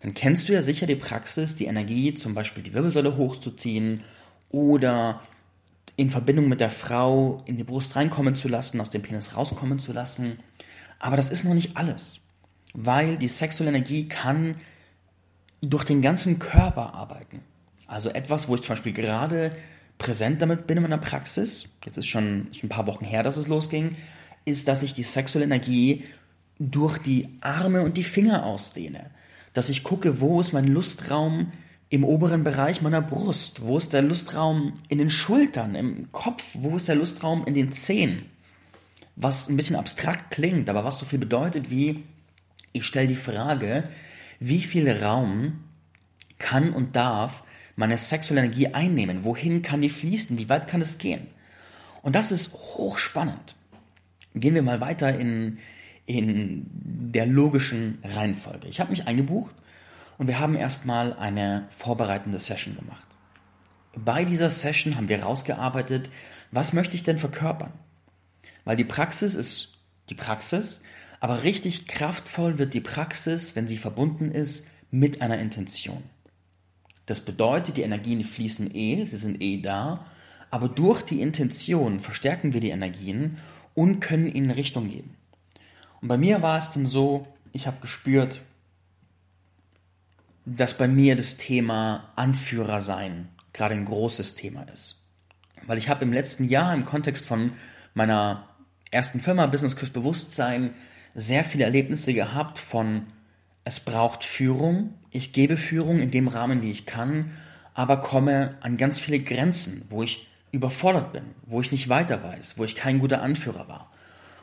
dann 0.00 0.14
kennst 0.14 0.48
du 0.48 0.52
ja 0.52 0.62
sicher 0.62 0.86
die 0.86 0.96
Praxis, 0.96 1.56
die 1.56 1.66
Energie, 1.66 2.12
zum 2.12 2.34
Beispiel 2.34 2.62
die 2.62 2.74
Wirbelsäule 2.74 3.16
hochzuziehen 3.16 4.02
oder 4.50 5.22
in 5.96 6.10
Verbindung 6.10 6.48
mit 6.48 6.60
der 6.60 6.70
Frau 6.70 7.42
in 7.46 7.56
die 7.56 7.64
Brust 7.64 7.96
reinkommen 7.96 8.34
zu 8.34 8.48
lassen, 8.48 8.80
aus 8.80 8.90
dem 8.90 9.02
Penis 9.02 9.36
rauskommen 9.36 9.78
zu 9.78 9.92
lassen. 9.92 10.38
Aber 10.98 11.16
das 11.16 11.30
ist 11.30 11.44
noch 11.44 11.54
nicht 11.54 11.76
alles, 11.76 12.18
weil 12.74 13.16
die 13.16 13.28
sexuelle 13.28 13.70
Energie 13.70 14.08
kann 14.08 14.56
durch 15.70 15.84
den 15.84 16.02
ganzen 16.02 16.38
Körper 16.38 16.94
arbeiten. 16.94 17.40
Also 17.86 18.10
etwas, 18.10 18.48
wo 18.48 18.54
ich 18.54 18.62
zum 18.62 18.70
Beispiel 18.70 18.92
gerade 18.92 19.54
präsent 19.98 20.42
damit 20.42 20.66
bin 20.66 20.76
in 20.76 20.82
meiner 20.82 20.98
Praxis, 20.98 21.76
jetzt 21.84 21.96
ist 21.96 22.06
schon, 22.06 22.48
schon 22.52 22.66
ein 22.66 22.68
paar 22.68 22.86
Wochen 22.86 23.04
her, 23.04 23.22
dass 23.22 23.36
es 23.36 23.48
losging, 23.48 23.96
ist, 24.44 24.68
dass 24.68 24.82
ich 24.82 24.94
die 24.94 25.02
sexuelle 25.02 25.46
Energie 25.46 26.04
durch 26.58 26.98
die 26.98 27.28
Arme 27.40 27.82
und 27.82 27.96
die 27.96 28.04
Finger 28.04 28.44
ausdehne. 28.44 29.10
Dass 29.52 29.68
ich 29.68 29.82
gucke, 29.82 30.20
wo 30.20 30.40
ist 30.40 30.52
mein 30.52 30.68
Lustraum, 30.68 31.52
im 31.88 32.04
oberen 32.04 32.44
Bereich 32.44 32.82
meiner 32.82 33.02
Brust? 33.02 33.62
Wo 33.62 33.78
ist 33.78 33.92
der 33.92 34.02
Lustraum 34.02 34.80
in 34.88 34.98
den 34.98 35.10
Schultern, 35.10 35.74
im 35.74 36.10
Kopf? 36.12 36.44
Wo 36.54 36.76
ist 36.76 36.88
der 36.88 36.96
Lustraum 36.96 37.44
in 37.46 37.54
den 37.54 37.72
Zehen? 37.72 38.26
Was 39.14 39.48
ein 39.48 39.56
bisschen 39.56 39.76
abstrakt 39.76 40.30
klingt, 40.30 40.68
aber 40.68 40.84
was 40.84 40.98
so 40.98 41.06
viel 41.06 41.18
bedeutet 41.18 41.70
wie, 41.70 42.04
ich 42.72 42.84
stelle 42.84 43.08
die 43.08 43.14
Frage, 43.14 43.84
wie 44.38 44.60
viel 44.60 44.90
Raum 44.90 45.64
kann 46.38 46.72
und 46.72 46.96
darf 46.96 47.42
meine 47.76 47.98
sexuelle 47.98 48.42
Energie 48.42 48.68
einnehmen? 48.68 49.24
Wohin 49.24 49.62
kann 49.62 49.82
die 49.82 49.90
fließen? 49.90 50.38
Wie 50.38 50.48
weit 50.48 50.68
kann 50.68 50.80
es 50.80 50.98
gehen? 50.98 51.26
Und 52.02 52.14
das 52.14 52.32
ist 52.32 52.52
hochspannend. 52.52 53.56
Gehen 54.34 54.54
wir 54.54 54.62
mal 54.62 54.80
weiter 54.80 55.18
in, 55.18 55.58
in 56.04 56.66
der 56.72 57.26
logischen 57.26 57.98
Reihenfolge. 58.04 58.68
Ich 58.68 58.80
habe 58.80 58.90
mich 58.90 59.06
eingebucht 59.06 59.54
und 60.18 60.28
wir 60.28 60.38
haben 60.38 60.54
erstmal 60.54 61.14
eine 61.14 61.66
vorbereitende 61.70 62.38
Session 62.38 62.76
gemacht. 62.76 63.06
Bei 63.96 64.24
dieser 64.24 64.50
Session 64.50 64.96
haben 64.96 65.08
wir 65.08 65.22
rausgearbeitet, 65.22 66.10
was 66.50 66.72
möchte 66.72 66.96
ich 66.96 67.02
denn 67.02 67.18
verkörpern? 67.18 67.72
Weil 68.64 68.76
die 68.76 68.84
Praxis 68.84 69.34
ist 69.34 69.78
die 70.10 70.14
Praxis, 70.14 70.82
aber 71.20 71.42
richtig 71.42 71.86
kraftvoll 71.86 72.58
wird 72.58 72.74
die 72.74 72.80
Praxis, 72.80 73.56
wenn 73.56 73.68
sie 73.68 73.78
verbunden 73.78 74.30
ist 74.30 74.68
mit 74.90 75.22
einer 75.22 75.38
Intention. 75.38 76.02
Das 77.06 77.20
bedeutet, 77.20 77.76
die 77.76 77.82
Energien 77.82 78.24
fließen 78.24 78.74
eh, 78.74 79.04
sie 79.04 79.16
sind 79.16 79.40
eh 79.40 79.60
da, 79.60 80.06
aber 80.50 80.68
durch 80.68 81.02
die 81.02 81.20
Intention 81.20 82.00
verstärken 82.00 82.52
wir 82.52 82.60
die 82.60 82.70
Energien 82.70 83.38
und 83.74 84.00
können 84.00 84.32
ihnen 84.32 84.50
Richtung 84.50 84.88
geben. 84.88 85.16
Und 86.00 86.08
bei 86.08 86.18
mir 86.18 86.42
war 86.42 86.58
es 86.58 86.72
dann 86.72 86.86
so, 86.86 87.26
ich 87.52 87.66
habe 87.66 87.78
gespürt, 87.80 88.40
dass 90.44 90.78
bei 90.78 90.86
mir 90.86 91.16
das 91.16 91.36
Thema 91.36 92.12
Anführer 92.16 92.80
sein 92.80 93.28
gerade 93.52 93.74
ein 93.74 93.84
großes 93.84 94.34
Thema 94.34 94.62
ist. 94.72 94.96
Weil 95.66 95.78
ich 95.78 95.88
habe 95.88 96.04
im 96.04 96.12
letzten 96.12 96.48
Jahr 96.48 96.74
im 96.74 96.84
Kontext 96.84 97.26
von 97.26 97.52
meiner 97.94 98.48
ersten 98.90 99.20
Firma 99.20 99.46
Business 99.46 99.76
Kurs 99.76 99.90
Bewusstsein 99.90 100.74
sehr 101.16 101.44
viele 101.44 101.64
Erlebnisse 101.64 102.12
gehabt 102.12 102.58
von 102.58 103.06
es 103.64 103.80
braucht 103.80 104.22
Führung, 104.22 104.94
ich 105.10 105.32
gebe 105.32 105.56
Führung 105.56 105.98
in 105.98 106.10
dem 106.10 106.28
Rahmen, 106.28 106.62
wie 106.62 106.70
ich 106.70 106.86
kann, 106.86 107.32
aber 107.74 107.96
komme 107.96 108.56
an 108.60 108.76
ganz 108.76 109.00
viele 109.00 109.18
Grenzen, 109.18 109.82
wo 109.88 110.02
ich 110.02 110.28
überfordert 110.52 111.12
bin, 111.12 111.24
wo 111.44 111.60
ich 111.60 111.72
nicht 111.72 111.88
weiter 111.88 112.22
weiß, 112.22 112.58
wo 112.58 112.64
ich 112.64 112.76
kein 112.76 112.98
guter 112.98 113.22
Anführer 113.22 113.66
war. 113.66 113.90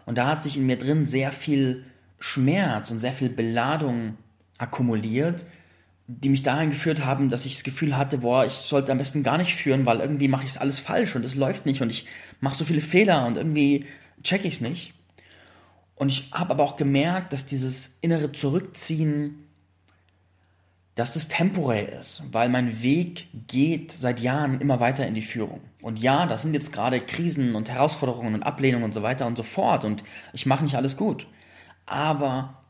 Und 0.06 0.18
da 0.18 0.28
hat 0.28 0.44
sich 0.44 0.58
in 0.58 0.66
mir 0.66 0.78
drin 0.78 1.06
sehr 1.06 1.32
viel 1.32 1.86
Schmerz 2.20 2.92
und 2.92 3.00
sehr 3.00 3.14
viel 3.14 3.30
Beladung 3.30 4.18
akkumuliert, 4.58 5.46
die 6.08 6.30
mich 6.30 6.44
dahin 6.44 6.72
geführt 6.72 7.06
haben, 7.06 7.30
dass 7.30 7.46
ich 7.46 7.56
das 7.56 7.64
Gefühl 7.64 7.96
hatte, 7.96 8.20
boah, 8.20 8.46
ich 8.46 8.54
sollte 8.54 8.92
am 8.92 8.98
besten 8.98 9.24
gar 9.24 9.38
nicht 9.38 9.56
führen, 9.56 9.86
weil 9.86 10.00
irgendwie 10.00 10.28
mache 10.28 10.46
ich 10.46 10.60
alles 10.60 10.80
falsch 10.80 11.16
und 11.16 11.24
es 11.24 11.36
läuft 11.36 11.66
nicht 11.66 11.82
und 11.82 11.92
ich 11.92 12.06
mache 12.42 12.58
so 12.58 12.66
viele 12.66 12.82
Fehler 12.82 13.26
und 13.26 13.38
irgendwie 13.38 13.86
check 14.22 14.44
ich 14.44 14.56
es 14.56 14.62
nicht. 14.62 14.94
Und 15.96 16.10
ich 16.10 16.30
habe 16.32 16.52
aber 16.52 16.64
auch 16.64 16.76
gemerkt, 16.76 17.34
dass 17.34 17.46
dieses 17.46 17.98
innere 18.02 18.32
Zurückziehen 18.32 19.44
dass 20.96 21.16
es 21.16 21.28
temporär 21.28 21.92
ist, 22.00 22.22
weil 22.32 22.50
mein 22.50 22.84
Weg 22.84 23.28
geht 23.48 23.92
seit 23.92 24.20
Jahren 24.20 24.62
immer 24.62 24.80
weiter 24.80 25.08
in 25.08 25.16
die 25.16 25.24
Führung. 25.24 25.62
Und 25.82 26.00
ja, 26.00 26.28
das 26.28 26.44
sind 26.44 26.54
jetzt 26.54 26.72
gerade 26.72 27.00
Krisen 27.00 27.56
und 27.56 27.70
Herausforderungen 27.70 28.36
und 28.36 28.44
Ablehnungen 28.44 28.86
und 28.86 28.94
so 28.94 29.02
weiter 29.02 29.26
und 29.26 29.36
so 29.36 29.44
fort 29.44 29.86
und 29.86 30.04
ich 30.34 30.46
mache 30.46 30.64
nicht 30.64 30.76
alles 30.76 30.96
gut. 30.96 31.26
Aber 31.86 32.62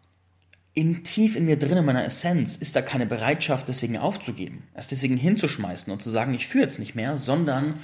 in 0.73 1.03
tief 1.03 1.35
in 1.35 1.45
mir 1.45 1.59
drin, 1.59 1.77
in 1.77 1.85
meiner 1.85 2.05
Essenz, 2.05 2.55
ist 2.55 2.75
da 2.75 2.81
keine 2.81 3.05
Bereitschaft, 3.05 3.67
deswegen 3.67 3.97
aufzugeben, 3.97 4.63
es 4.73 4.87
deswegen 4.87 5.17
hinzuschmeißen 5.17 5.91
und 5.91 6.01
zu 6.01 6.09
sagen, 6.09 6.33
ich 6.33 6.47
führe 6.47 6.63
jetzt 6.63 6.79
nicht 6.79 6.95
mehr, 6.95 7.17
sondern 7.17 7.75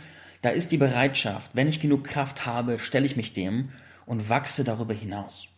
da 0.41 0.49
ist 0.49 0.71
die 0.71 0.77
Bereitschaft, 0.77 1.51
wenn 1.53 1.67
ich 1.67 1.81
genug 1.81 2.05
Kraft 2.05 2.45
habe, 2.45 2.79
stelle 2.79 3.05
ich 3.05 3.17
mich 3.17 3.33
dem 3.33 3.69
und 4.09 4.27
wachse 4.27 4.63
darüber 4.63 4.95
hinaus. 4.95 5.49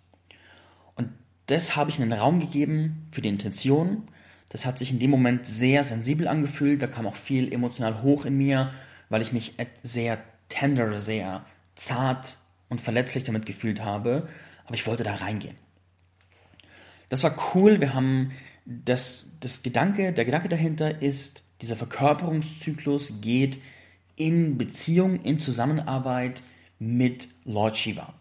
Und 0.95 1.09
das 1.47 1.77
habe 1.77 1.89
ich 1.89 1.97
in 1.97 2.09
den 2.09 2.19
Raum 2.19 2.41
gegeben 2.41 3.07
für 3.11 3.21
die 3.21 3.29
Intention, 3.29 4.03
das 4.49 4.65
hat 4.65 4.77
sich 4.77 4.91
in 4.91 4.99
dem 4.99 5.09
Moment 5.09 5.45
sehr 5.45 5.85
sensibel 5.85 6.27
angefühlt. 6.27 6.81
Da 6.81 6.87
kam 6.87 7.07
auch 7.07 7.15
viel 7.15 7.53
emotional 7.53 8.01
hoch 8.01 8.25
in 8.25 8.37
mir, 8.37 8.73
weil 9.07 9.21
ich 9.21 9.31
mich 9.31 9.53
sehr 9.81 10.21
tender, 10.49 10.99
sehr 10.99 11.45
zart 11.75 12.35
und 12.67 12.81
verletzlich 12.81 13.23
damit 13.23 13.45
gefühlt 13.45 13.81
habe. 13.81 14.27
Aber 14.65 14.75
ich 14.75 14.85
wollte 14.85 15.03
da 15.03 15.15
reingehen. 15.15 15.55
Das 17.07 17.23
war 17.23 17.33
cool. 17.55 17.79
Wir 17.79 17.93
haben 17.93 18.33
das, 18.65 19.37
das 19.39 19.63
Gedanke, 19.63 20.11
der 20.11 20.25
Gedanke 20.25 20.49
dahinter 20.49 21.01
ist, 21.01 21.43
dieser 21.61 21.77
Verkörperungszyklus 21.77 23.21
geht 23.21 23.57
in 24.17 24.57
Beziehung, 24.57 25.21
in 25.21 25.39
Zusammenarbeit 25.39 26.41
mit 26.77 27.29
Lord 27.45 27.77
Shiva. 27.77 28.13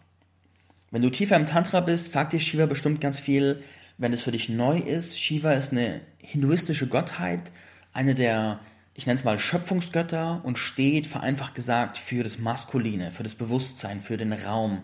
Wenn 0.90 1.02
du 1.02 1.10
tiefer 1.10 1.36
im 1.36 1.46
Tantra 1.46 1.80
bist, 1.80 2.12
sagt 2.12 2.32
dir 2.32 2.40
Shiva 2.40 2.66
bestimmt 2.66 3.00
ganz 3.00 3.20
viel 3.20 3.60
wenn 4.00 4.14
es 4.14 4.22
für 4.22 4.32
dich 4.32 4.48
neu 4.48 4.78
ist, 4.78 5.20
Shiva 5.20 5.52
ist 5.52 5.72
eine 5.72 6.00
hinduistische 6.16 6.86
Gottheit, 6.86 7.52
eine 7.92 8.14
der, 8.14 8.58
ich 8.94 9.06
nenne 9.06 9.18
es 9.18 9.24
mal 9.24 9.38
Schöpfungsgötter 9.38 10.40
und 10.42 10.58
steht, 10.58 11.06
vereinfacht 11.06 11.54
gesagt, 11.54 11.98
für 11.98 12.22
das 12.22 12.38
Maskuline, 12.38 13.12
für 13.12 13.24
das 13.24 13.34
Bewusstsein, 13.34 14.00
für 14.00 14.16
den 14.16 14.32
Raum, 14.32 14.82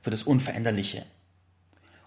für 0.00 0.10
das 0.10 0.22
Unveränderliche. 0.22 1.04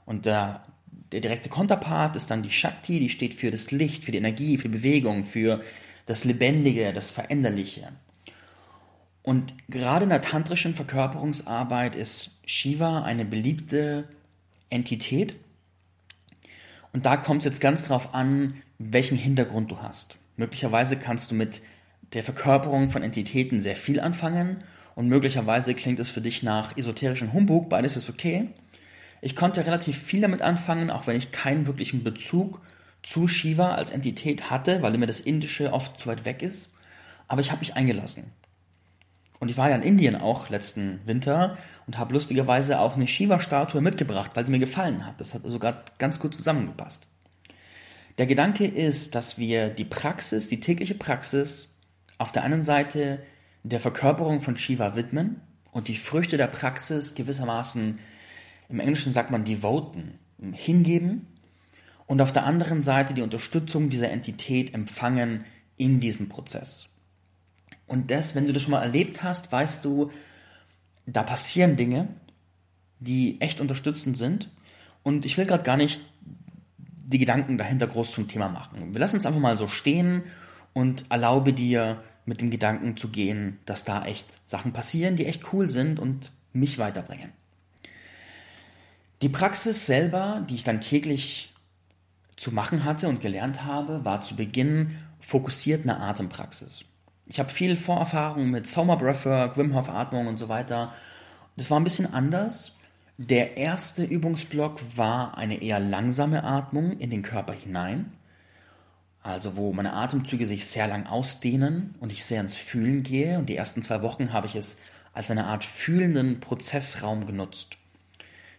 Und 0.06 0.26
der, 0.26 0.64
der 1.12 1.20
direkte 1.20 1.50
Konterpart 1.50 2.16
ist 2.16 2.32
dann 2.32 2.44
die 2.44 2.52
Shakti, 2.52 3.02
die 3.02 3.10
steht 3.10 3.34
für 3.34 3.52
das 3.52 3.72
Licht, 3.72 4.06
für 4.06 4.14
die 4.14 4.20
Energie, 4.20 4.58
für 4.58 4.70
die 4.70 4.78
Bewegung, 4.78 5.26
für 5.26 5.62
das 6.06 6.24
Lebendige, 6.24 6.94
das 6.94 7.12
Veränderliche. 7.12 7.90
Und 9.28 9.54
gerade 9.68 10.04
in 10.04 10.10
der 10.10 10.22
tantrischen 10.22 10.74
Verkörperungsarbeit 10.74 11.98
ist 11.98 12.40
Shiva 12.46 13.02
eine 13.02 13.26
beliebte 13.26 14.08
Entität, 14.70 15.36
und 16.94 17.06
da 17.06 17.18
kommt 17.18 17.40
es 17.40 17.46
jetzt 17.52 17.60
ganz 17.60 17.84
drauf 17.84 18.14
an, 18.16 18.54
welchen 18.78 19.18
Hintergrund 19.18 19.70
du 19.70 19.82
hast. 19.82 20.16
Möglicherweise 20.38 20.96
kannst 20.96 21.30
du 21.30 21.36
mit 21.36 21.62
der 22.14 22.24
Verkörperung 22.24 22.90
von 22.90 23.04
Entitäten 23.04 23.60
sehr 23.60 23.76
viel 23.76 24.00
anfangen 24.00 24.64
und 24.96 25.10
möglicherweise 25.10 25.74
klingt 25.74 26.00
es 26.00 26.10
für 26.10 26.22
dich 26.22 26.42
nach 26.42 26.78
esoterischen 26.78 27.34
Humbug, 27.34 27.68
beides 27.68 27.98
ist 27.98 28.10
okay. 28.10 28.48
Ich 29.20 29.36
konnte 29.36 29.66
relativ 29.66 29.98
viel 29.98 30.22
damit 30.22 30.42
anfangen, 30.42 30.90
auch 30.90 31.06
wenn 31.06 31.18
ich 31.18 31.34
keinen 31.34 31.68
wirklichen 31.68 32.02
Bezug 32.02 32.62
zu 33.04 33.28
Shiva 33.28 33.76
als 33.76 33.92
Entität 33.92 34.50
hatte, 34.50 34.82
weil 34.82 34.98
mir 34.98 35.06
das 35.06 35.20
Indische 35.20 35.74
oft 35.74 36.00
zu 36.00 36.08
weit 36.08 36.24
weg 36.24 36.42
ist. 36.42 36.72
Aber 37.28 37.42
ich 37.42 37.52
habe 37.52 37.60
mich 37.60 37.76
eingelassen. 37.76 38.32
Und 39.40 39.50
ich 39.50 39.58
war 39.58 39.70
ja 39.70 39.76
in 39.76 39.84
Indien 39.84 40.16
auch 40.16 40.50
letzten 40.50 41.00
Winter 41.06 41.58
und 41.86 41.98
habe 41.98 42.14
lustigerweise 42.14 42.80
auch 42.80 42.96
eine 42.96 43.08
Shiva-Statue 43.08 43.82
mitgebracht, 43.82 44.32
weil 44.34 44.46
sie 44.46 44.52
mir 44.52 44.60
gefallen 44.60 45.06
hat. 45.06 45.22
Das 45.22 45.34
hat 45.34 45.44
gerade 45.44 45.84
ganz 46.00 46.20
gut 46.20 46.34
zusammengepasst. 46.34 47.08
Der 48.18 48.26
Gedanke 48.26 48.66
ist, 48.66 49.14
dass 49.14 49.38
wir 49.38 49.70
die 49.70 49.86
Praxis, 49.86 50.48
die 50.48 50.60
tägliche 50.60 50.96
Praxis, 50.96 51.76
auf 52.18 52.32
der 52.32 52.44
einen 52.44 52.64
Seite 52.64 53.20
der 53.64 53.80
Verkörperung 53.80 54.42
von 54.42 54.58
Shiva 54.58 54.96
widmen 54.96 55.42
und 55.72 55.88
die 55.88 55.98
Früchte 55.98 56.38
der 56.38 56.48
Praxis 56.48 57.14
gewissermaßen, 57.14 58.00
im 58.70 58.80
Englischen 58.80 59.14
sagt 59.14 59.30
man 59.30 59.46
devoten, 59.46 60.18
hingeben 60.54 61.28
und 62.08 62.22
auf 62.22 62.34
der 62.34 62.46
anderen 62.46 62.82
Seite 62.82 63.14
die 63.14 63.22
Unterstützung 63.22 63.90
dieser 63.90 64.10
Entität 64.10 64.74
empfangen 64.74 65.46
in 65.76 66.00
diesem 66.00 66.28
Prozess. 66.28 66.90
Und 67.88 68.12
das, 68.12 68.36
wenn 68.36 68.48
du 68.48 68.54
das 68.54 68.64
schon 68.64 68.72
mal 68.72 68.84
erlebt 68.84 69.24
hast, 69.24 69.52
weißt 69.52 69.84
du, 69.86 70.12
da 71.06 71.24
passieren 71.24 71.78
Dinge, 71.78 72.10
die 73.00 73.40
echt 73.42 73.62
unterstützend 73.62 74.18
sind. 74.18 74.50
Und 75.04 75.26
ich 75.26 75.38
will 75.38 75.46
gerade 75.46 75.64
gar 75.64 75.78
nicht 75.78 76.02
die 77.06 77.18
Gedanken 77.18 77.58
dahinter 77.58 77.88
groß 77.88 78.12
zum 78.12 78.28
Thema 78.28 78.50
machen. 78.50 78.94
Wir 78.94 79.00
lassen 79.00 79.18
es 79.18 79.26
einfach 79.26 79.40
mal 79.40 79.58
so 79.58 79.68
stehen 79.68 80.24
und 80.74 81.06
erlaube 81.10 81.54
dir, 81.54 82.02
mit 82.28 82.42
dem 82.42 82.52
Gedanken 82.52 82.98
zu 82.98 83.08
gehen, 83.08 83.58
dass 83.66 83.86
da 83.86 84.06
echt 84.06 84.38
Sachen 84.48 84.74
passieren, 84.74 85.16
die 85.16 85.26
echt 85.26 85.54
cool 85.54 85.70
sind 85.70 85.98
und 85.98 86.32
mich 86.52 86.78
weiterbringen. 86.78 87.32
Die 89.22 89.30
Praxis 89.30 89.86
selber, 89.86 90.46
die 90.48 90.56
ich 90.56 90.64
dann 90.64 90.82
täglich 90.82 91.54
zu 92.36 92.52
machen 92.52 92.84
hatte 92.84 93.08
und 93.08 93.22
gelernt 93.22 93.64
habe, 93.64 94.04
war 94.06 94.22
zu 94.22 94.36
Beginn 94.36 94.98
fokussiert 95.22 95.84
eine 95.84 96.00
Atempraxis. 96.02 96.84
Ich 97.30 97.40
habe 97.40 97.50
viel 97.50 97.76
Vorerfahrung 97.76 98.50
mit 98.50 98.68
Soma 98.68 98.96
Breathwork, 98.96 99.58
Wim 99.58 99.76
Hof 99.76 99.90
Atmung 99.90 100.28
und 100.28 100.38
so 100.38 100.48
weiter. 100.48 100.94
Das 101.58 101.70
war 101.70 101.80
ein 101.80 101.84
bisschen 101.84 102.14
anders. 102.14 102.74
Der 103.18 103.58
erste 103.58 104.04
Übungsblock 104.04 104.80
war 104.96 105.38
eine 105.38 105.62
eher 105.62 105.80
langsame 105.80 106.44
Atmung 106.44 106.98
in 107.00 107.10
den 107.10 107.24
Körper 107.24 107.54
hinein. 107.54 108.12
Also 109.24 109.58
wo 109.58 109.74
meine 109.74 109.94
Atemzüge 109.94 110.46
sich 110.46 110.68
sehr 110.68 110.88
lang 110.88 111.06
ausdehnen 111.06 111.96
und 112.00 112.14
ich 112.14 112.24
sehr 112.24 112.40
ins 112.40 112.56
Fühlen 112.56 113.04
gehe. 113.04 113.38
Und 113.38 113.48
die 113.48 113.58
ersten 113.58 113.82
zwei 113.84 114.02
Wochen 114.04 114.32
habe 114.32 114.48
ich 114.48 114.56
es 114.56 114.78
als 115.14 115.30
eine 115.30 115.48
Art 115.48 115.66
fühlenden 115.66 116.40
Prozessraum 116.40 117.26
genutzt. 117.26 117.78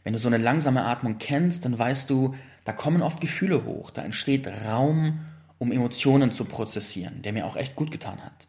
Wenn 0.05 0.13
du 0.13 0.19
so 0.19 0.29
eine 0.29 0.39
langsame 0.39 0.85
Atmung 0.85 1.19
kennst, 1.19 1.65
dann 1.65 1.79
weißt 1.79 2.11
du, 2.11 2.35
da 2.65 2.73
kommen 2.73 3.01
oft 3.01 3.21
Gefühle 3.21 3.65
hoch, 3.65 3.91
da 3.91 4.03
entsteht 4.03 4.47
Raum, 4.67 5.21
um 5.59 5.73
Emotionen 5.73 6.33
zu 6.33 6.45
prozessieren, 6.45 7.23
der 7.23 7.33
mir 7.33 7.47
auch 7.47 7.57
echt 7.57 7.77
gut 7.77 7.91
getan 7.91 8.23
hat. 8.23 8.48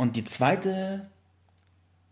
Und 0.00 0.16
die 0.16 0.24
zweite 0.24 1.10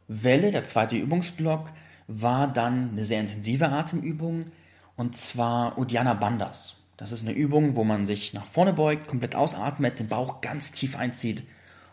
Welle, 0.09 0.51
der 0.51 0.65
zweite 0.65 0.95
Übungsblock, 0.95 1.73
war 2.07 2.47
dann 2.47 2.91
eine 2.91 3.07
sehr 3.07 3.19
intensive 3.19 3.71
Atemübung 3.71 4.53
und 4.97 5.17
zwar 5.17 5.79
Uddiyana 5.79 6.13
Bandhas. 6.13 6.77
Das 6.99 7.13
ist 7.13 7.23
eine 7.23 7.33
Übung, 7.33 7.77
wo 7.77 7.85
man 7.85 8.05
sich 8.05 8.35
nach 8.35 8.45
vorne 8.45 8.75
beugt, 8.75 9.07
komplett 9.07 9.35
ausatmet, 9.35 9.99
den 9.99 10.09
Bauch 10.09 10.43
ganz 10.43 10.73
tief 10.73 10.97
einzieht 10.99 11.45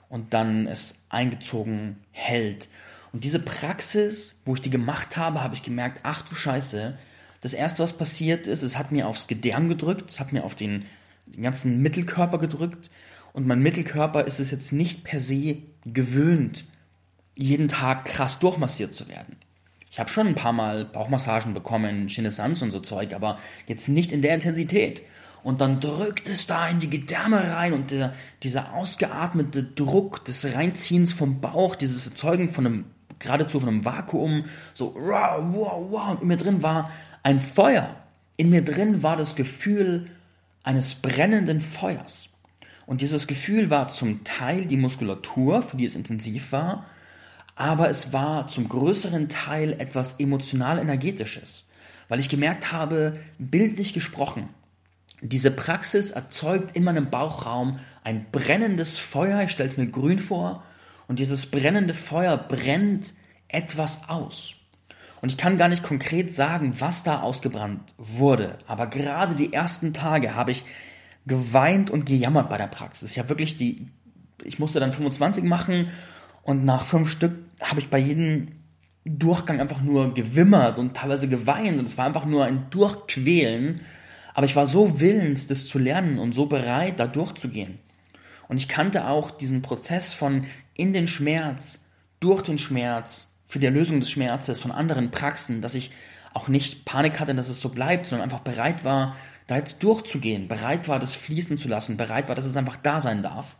und 0.09 0.33
dann 0.33 0.67
es 0.67 1.05
eingezogen 1.07 2.03
hält. 2.11 2.67
Und 3.13 3.23
diese 3.23 3.39
Praxis, 3.39 4.41
wo 4.43 4.53
ich 4.53 4.61
die 4.61 4.69
gemacht 4.69 5.15
habe, 5.15 5.41
habe 5.41 5.55
ich 5.55 5.63
gemerkt, 5.63 6.01
ach 6.03 6.23
du 6.23 6.35
Scheiße, 6.35 6.97
das 7.39 7.53
erste, 7.53 7.83
was 7.83 7.93
passiert 7.93 8.47
ist, 8.47 8.63
es 8.63 8.77
hat 8.77 8.91
mir 8.91 9.07
aufs 9.07 9.27
Gedärm 9.27 9.69
gedrückt, 9.69 10.11
es 10.11 10.19
hat 10.19 10.33
mir 10.33 10.43
auf 10.43 10.55
den, 10.55 10.83
den 11.25 11.43
ganzen 11.43 11.81
Mittelkörper 11.81 12.37
gedrückt 12.37 12.89
und 13.31 13.47
mein 13.47 13.61
Mittelkörper 13.61 14.25
ist 14.25 14.41
es 14.41 14.51
jetzt 14.51 14.73
nicht 14.73 15.05
per 15.05 15.21
se 15.21 15.57
gewöhnt, 15.85 16.65
jeden 17.35 17.67
Tag 17.67 18.05
krass 18.05 18.39
durchmassiert 18.39 18.93
zu 18.93 19.07
werden. 19.07 19.37
Ich 19.91 19.99
habe 19.99 20.09
schon 20.09 20.27
ein 20.27 20.35
paar 20.35 20.51
Mal 20.51 20.83
Bauchmassagen 20.83 21.53
bekommen, 21.53 22.09
Chinesans 22.09 22.61
und 22.61 22.71
so 22.71 22.81
Zeug, 22.81 23.13
aber 23.13 23.39
jetzt 23.67 23.87
nicht 23.87 24.11
in 24.11 24.21
der 24.21 24.33
Intensität. 24.33 25.03
Und 25.41 25.61
dann 25.61 25.79
drückt 25.79 26.27
es 26.27 26.47
da 26.47 26.67
in 26.67 26.79
die 26.79 26.89
Gedärme 26.89 27.53
rein 27.53 27.71
und 27.71 27.91
der, 27.91 28.13
dieser 28.41 28.73
ausgeatmete 28.73 29.63
Druck 29.63 30.25
des 30.25 30.43
Reinziehens 30.43 31.13
vom 31.13 31.39
Bauch, 31.39 31.75
dieses 31.75 32.07
Erzeugen 32.07 32.49
von 32.49 32.65
einem, 32.65 32.85
geradezu 33.19 33.59
von 33.59 33.69
einem 33.69 33.85
Vakuum, 33.85 34.45
so 34.73 34.95
wow, 34.95 35.41
wow, 35.53 35.85
wow, 35.89 36.09
und 36.09 36.23
in 36.23 36.27
mir 36.27 36.37
drin 36.37 36.63
war 36.63 36.91
ein 37.23 37.39
Feuer. 37.39 37.95
In 38.37 38.49
mir 38.49 38.65
drin 38.65 39.01
war 39.01 39.15
das 39.15 39.35
Gefühl 39.35 40.09
eines 40.63 40.95
brennenden 40.95 41.61
Feuers. 41.61 42.34
Und 42.85 43.01
dieses 43.01 43.27
Gefühl 43.27 43.69
war 43.69 43.87
zum 43.87 44.23
Teil 44.23 44.65
die 44.65 44.77
Muskulatur, 44.77 45.63
für 45.63 45.77
die 45.77 45.85
es 45.85 45.95
intensiv 45.95 46.51
war, 46.51 46.85
aber 47.55 47.89
es 47.89 48.13
war 48.13 48.47
zum 48.47 48.69
größeren 48.69 49.29
Teil 49.29 49.73
etwas 49.79 50.19
emotional-energetisches, 50.19 51.65
weil 52.09 52.19
ich 52.19 52.29
gemerkt 52.29 52.71
habe, 52.71 53.19
bildlich 53.39 53.93
gesprochen, 53.93 54.49
diese 55.21 55.49
Praxis 55.49 56.11
erzeugt 56.11 56.75
in 56.75 56.83
meinem 56.83 57.09
Bauchraum 57.09 57.79
ein 58.03 58.27
brennendes 58.31 58.99
Feuer, 58.99 59.41
ich 59.41 59.51
stelle 59.51 59.69
es 59.69 59.77
mir 59.77 59.87
grün 59.87 60.19
vor, 60.19 60.63
und 61.07 61.19
dieses 61.19 61.45
brennende 61.49 61.93
Feuer 61.93 62.37
brennt 62.37 63.13
etwas 63.47 64.09
aus. 64.09 64.55
Und 65.21 65.29
ich 65.29 65.37
kann 65.37 65.57
gar 65.57 65.69
nicht 65.69 65.81
konkret 65.81 66.33
sagen, 66.33 66.75
was 66.79 67.03
da 67.03 67.21
ausgebrannt 67.21 67.95
wurde, 67.97 68.57
aber 68.67 68.87
gerade 68.87 69.33
die 69.33 69.53
ersten 69.53 69.93
Tage 69.93 70.35
habe 70.35 70.51
ich 70.51 70.65
geweint 71.25 71.89
und 71.89 72.05
gejammert 72.05 72.49
bei 72.49 72.57
der 72.57 72.67
Praxis. 72.67 73.11
Ich 73.11 73.19
habe 73.19 73.29
wirklich 73.29 73.57
die, 73.57 73.87
ich 74.43 74.59
musste 74.59 74.79
dann 74.79 74.93
25 74.93 75.43
machen 75.43 75.89
und 76.43 76.63
nach 76.65 76.85
fünf 76.85 77.09
Stück 77.09 77.33
habe 77.61 77.79
ich 77.79 77.89
bei 77.89 77.97
jedem 77.97 78.51
Durchgang 79.05 79.59
einfach 79.59 79.81
nur 79.81 80.13
gewimmert 80.13 80.79
und 80.79 80.95
teilweise 80.95 81.27
geweint 81.27 81.79
und 81.79 81.87
es 81.87 81.97
war 81.97 82.05
einfach 82.05 82.25
nur 82.25 82.45
ein 82.45 82.69
Durchquälen. 82.69 83.81
Aber 84.33 84.45
ich 84.45 84.55
war 84.55 84.67
so 84.67 84.99
willens, 84.99 85.47
das 85.47 85.67
zu 85.67 85.79
lernen 85.79 86.19
und 86.19 86.33
so 86.33 86.47
bereit, 86.47 86.99
da 86.99 87.07
durchzugehen. 87.07 87.79
Und 88.47 88.57
ich 88.57 88.67
kannte 88.67 89.07
auch 89.07 89.31
diesen 89.31 89.61
Prozess 89.61 90.13
von 90.13 90.45
in 90.73 90.93
den 90.93 91.07
Schmerz, 91.07 91.85
durch 92.19 92.41
den 92.41 92.57
Schmerz, 92.57 93.31
für 93.45 93.59
die 93.59 93.67
Erlösung 93.67 93.99
des 93.99 94.09
Schmerzes 94.09 94.59
von 94.59 94.71
anderen 94.71 95.11
Praxen, 95.11 95.61
dass 95.61 95.75
ich 95.75 95.91
auch 96.33 96.47
nicht 96.47 96.83
Panik 96.83 97.19
hatte, 97.19 97.33
dass 97.33 97.47
es 97.47 97.61
so 97.61 97.69
bleibt, 97.69 98.07
sondern 98.07 98.25
einfach 98.25 98.41
bereit 98.41 98.83
war, 98.83 99.15
da 99.47 99.57
jetzt 99.57 99.83
durchzugehen, 99.83 100.47
bereit 100.47 100.87
war, 100.87 100.99
das 100.99 101.13
fließen 101.13 101.57
zu 101.57 101.67
lassen, 101.67 101.97
bereit 101.97 102.27
war, 102.27 102.35
dass 102.35 102.45
es 102.45 102.57
einfach 102.57 102.77
da 102.77 103.01
sein 103.01 103.21
darf. 103.21 103.55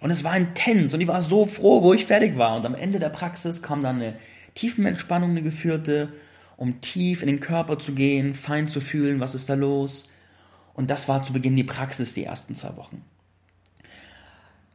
Und 0.00 0.10
es 0.10 0.22
war 0.22 0.36
intens 0.36 0.94
und 0.94 1.00
ich 1.00 1.08
war 1.08 1.22
so 1.22 1.46
froh, 1.46 1.82
wo 1.82 1.94
ich 1.94 2.06
fertig 2.06 2.38
war. 2.38 2.56
Und 2.56 2.66
am 2.66 2.74
Ende 2.74 2.98
der 2.98 3.08
Praxis 3.08 3.62
kam 3.62 3.82
dann 3.82 3.96
eine 3.96 4.14
Tiefenentspannung, 4.54 5.30
eine 5.30 5.42
geführte, 5.42 6.12
um 6.56 6.80
tief 6.80 7.22
in 7.22 7.28
den 7.28 7.40
Körper 7.40 7.78
zu 7.78 7.92
gehen, 7.92 8.34
fein 8.34 8.68
zu 8.68 8.80
fühlen, 8.80 9.20
was 9.20 9.34
ist 9.34 9.48
da 9.48 9.54
los. 9.54 10.10
Und 10.74 10.90
das 10.90 11.08
war 11.08 11.22
zu 11.22 11.32
Beginn 11.32 11.56
die 11.56 11.64
Praxis, 11.64 12.14
die 12.14 12.24
ersten 12.24 12.54
zwei 12.54 12.76
Wochen. 12.76 13.02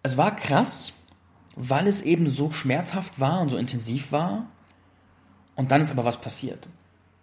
Es 0.02 0.18
war 0.18 0.36
krass, 0.36 0.92
weil 1.56 1.88
es 1.88 2.02
eben 2.02 2.28
so 2.28 2.52
schmerzhaft 2.52 3.20
war 3.20 3.40
und 3.40 3.50
so 3.50 3.58
intensiv 3.58 4.12
war. 4.12 4.48
Und 5.56 5.72
dann 5.72 5.82
ist 5.82 5.92
aber 5.92 6.04
was 6.04 6.20
passiert. 6.20 6.68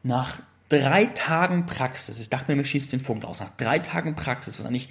Nach 0.02 0.40
drei 0.70 1.06
Tagen 1.06 1.66
Praxis, 1.66 2.18
ich 2.18 2.30
dachte 2.30 2.50
mir, 2.50 2.56
mir 2.56 2.64
schießt 2.64 2.92
den 2.92 3.00
Vogel 3.00 3.26
aus, 3.26 3.40
nach 3.40 3.50
drei 3.56 3.78
Tagen 3.80 4.16
Praxis, 4.16 4.58
was 4.58 4.66
eigentlich 4.66 4.88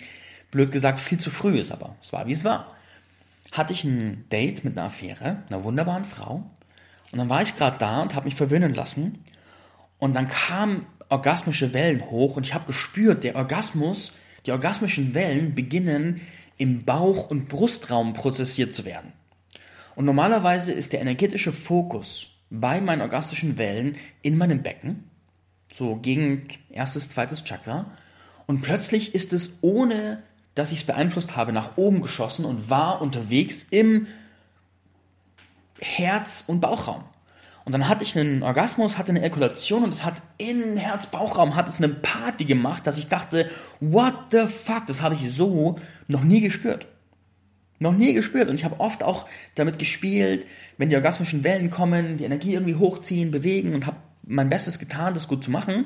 blöd 0.51 0.71
gesagt 0.71 0.99
viel 0.99 1.19
zu 1.19 1.31
früh 1.31 1.57
ist, 1.57 1.71
aber 1.71 1.95
es 2.03 2.13
war 2.13 2.27
wie 2.27 2.33
es 2.33 2.43
war, 2.43 2.75
hatte 3.51 3.73
ich 3.73 3.83
ein 3.83 4.25
Date 4.31 4.63
mit 4.63 4.77
einer 4.77 4.87
Affäre, 4.87 5.43
einer 5.49 5.63
wunderbaren 5.63 6.05
Frau. 6.05 6.43
Und 7.11 7.17
dann 7.17 7.29
war 7.29 7.41
ich 7.41 7.55
gerade 7.55 7.77
da 7.79 8.01
und 8.01 8.13
habe 8.13 8.25
mich 8.25 8.35
verwöhnen 8.35 8.75
lassen. 8.75 9.23
Und 9.97 10.13
dann 10.13 10.27
kamen 10.27 10.85
orgasmische 11.09 11.73
Wellen 11.73 12.11
hoch 12.11 12.35
und 12.37 12.45
ich 12.45 12.53
habe 12.53 12.67
gespürt, 12.67 13.23
der 13.23 13.35
Orgasmus, 13.35 14.13
die 14.45 14.51
orgasmischen 14.51 15.15
Wellen 15.15 15.55
beginnen 15.55 16.21
im 16.57 16.85
Bauch- 16.85 17.31
und 17.31 17.47
Brustraum 17.47 18.13
prozessiert 18.13 18.75
zu 18.75 18.85
werden. 18.85 19.13
Und 19.95 20.05
normalerweise 20.05 20.71
ist 20.71 20.93
der 20.93 21.01
energetische 21.01 21.51
Fokus 21.51 22.27
bei 22.51 22.79
meinen 22.81 23.01
orgastischen 23.01 23.57
Wellen 23.57 23.95
in 24.21 24.37
meinem 24.37 24.61
Becken, 24.61 25.08
so 25.73 25.95
gegen 25.95 26.47
erstes, 26.69 27.09
zweites 27.09 27.43
Chakra. 27.43 27.85
Und 28.47 28.61
plötzlich 28.61 29.15
ist 29.15 29.33
es, 29.33 29.59
ohne 29.61 30.23
dass 30.55 30.71
ich 30.71 30.79
es 30.79 30.85
beeinflusst 30.85 31.35
habe, 31.35 31.53
nach 31.53 31.77
oben 31.77 32.01
geschossen 32.01 32.45
und 32.45 32.69
war 32.69 33.01
unterwegs 33.01 33.65
im 33.69 34.07
Herz- 35.79 36.43
und 36.47 36.59
Bauchraum. 36.59 37.03
Und 37.65 37.73
dann 37.73 37.87
hatte 37.87 38.03
ich 38.03 38.17
einen 38.17 38.41
Orgasmus, 38.41 38.97
hatte 38.97 39.11
eine 39.11 39.21
Ejakulation 39.21 39.83
und 39.83 39.93
es 39.93 40.03
hat 40.03 40.15
in 40.37 40.75
Herz-Bauchraum 40.77 41.55
hat 41.55 41.69
es 41.69 41.77
eine 41.77 41.89
Party 41.89 42.45
gemacht, 42.45 42.87
dass 42.87 42.97
ich 42.97 43.09
dachte, 43.09 43.49
what 43.79 44.15
the 44.31 44.47
fuck, 44.47 44.87
das 44.87 45.01
habe 45.01 45.15
ich 45.15 45.31
so 45.31 45.77
noch 46.07 46.23
nie 46.23 46.41
gespürt. 46.41 46.87
Noch 47.77 47.93
nie 47.93 48.13
gespürt. 48.13 48.49
Und 48.49 48.55
ich 48.55 48.65
habe 48.65 48.79
oft 48.79 49.03
auch 49.03 49.27
damit 49.55 49.79
gespielt, 49.79 50.47
wenn 50.77 50.89
die 50.89 50.95
orgasmischen 50.95 51.43
Wellen 51.43 51.69
kommen, 51.69 52.17
die 52.17 52.23
Energie 52.25 52.53
irgendwie 52.53 52.75
hochziehen, 52.75 53.31
bewegen 53.31 53.75
und 53.75 53.85
habe 53.85 53.97
mein 54.29 54.49
Bestes 54.49 54.79
getan, 54.79 55.13
das 55.13 55.27
gut 55.27 55.43
zu 55.43 55.51
machen 55.51 55.85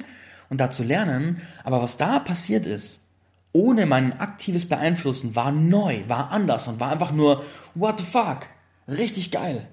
und 0.50 0.60
da 0.60 0.70
zu 0.70 0.84
lernen. 0.84 1.42
Aber 1.64 1.82
was 1.82 1.98
da 1.98 2.20
passiert 2.20 2.66
ist, 2.66 3.08
ohne 3.54 3.86
mein 3.86 4.20
aktives 4.20 4.68
Beeinflussen, 4.68 5.36
war 5.36 5.52
neu, 5.52 6.04
war 6.08 6.32
anders 6.32 6.68
und 6.68 6.80
war 6.80 6.92
einfach 6.92 7.12
nur, 7.12 7.44
what 7.76 8.00
the 8.00 8.06
fuck, 8.06 8.48
richtig 8.88 9.32
geil. 9.32 9.68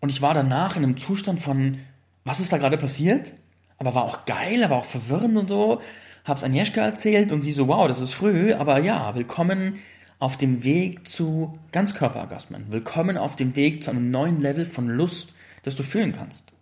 Und 0.00 0.10
ich 0.10 0.20
war 0.20 0.34
danach 0.34 0.76
in 0.76 0.82
einem 0.82 0.96
Zustand 0.98 1.40
von, 1.40 1.78
was 2.24 2.40
ist 2.40 2.52
da 2.52 2.58
gerade 2.58 2.76
passiert? 2.76 3.32
Aber 3.78 3.94
war 3.94 4.04
auch 4.04 4.26
geil, 4.26 4.62
aber 4.62 4.76
auch 4.76 4.84
verwirrend 4.84 5.36
und 5.36 5.48
so. 5.48 5.80
Hab's 6.24 6.44
Agnieszka 6.44 6.80
erzählt 6.80 7.32
und 7.32 7.42
sie 7.42 7.52
so, 7.52 7.68
wow, 7.68 7.88
das 7.88 8.00
ist 8.00 8.12
früh, 8.14 8.52
aber 8.54 8.78
ja, 8.78 9.14
willkommen 9.14 9.78
auf 10.18 10.36
dem 10.36 10.64
Weg 10.64 11.08
zu 11.08 11.58
Ganzkörperorgasmen. 11.72 12.66
Willkommen 12.70 13.16
auf 13.16 13.36
dem 13.36 13.56
Weg 13.56 13.84
zu 13.84 13.90
einem 13.90 14.10
neuen 14.10 14.40
Level 14.40 14.64
von 14.64 14.88
Lust, 14.88 15.34
das 15.64 15.76
du 15.76 15.82
fühlen 15.82 16.12
kannst. 16.12 16.53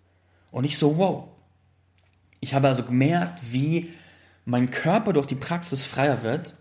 Und 0.53 0.65
ich 0.65 0.79
so, 0.79 0.97
wow. 0.99 1.25
Ich 2.39 2.55
habe 2.55 2.69
also 2.69 2.85
gemerkt, 2.85 3.41
wie 3.51 3.93
mein 4.45 4.71
Körper 4.71 5.13
durch 5.13 5.27
die 5.27 5.35
Praxis 5.35 5.85
freier 5.85 6.23
wird 6.23 6.55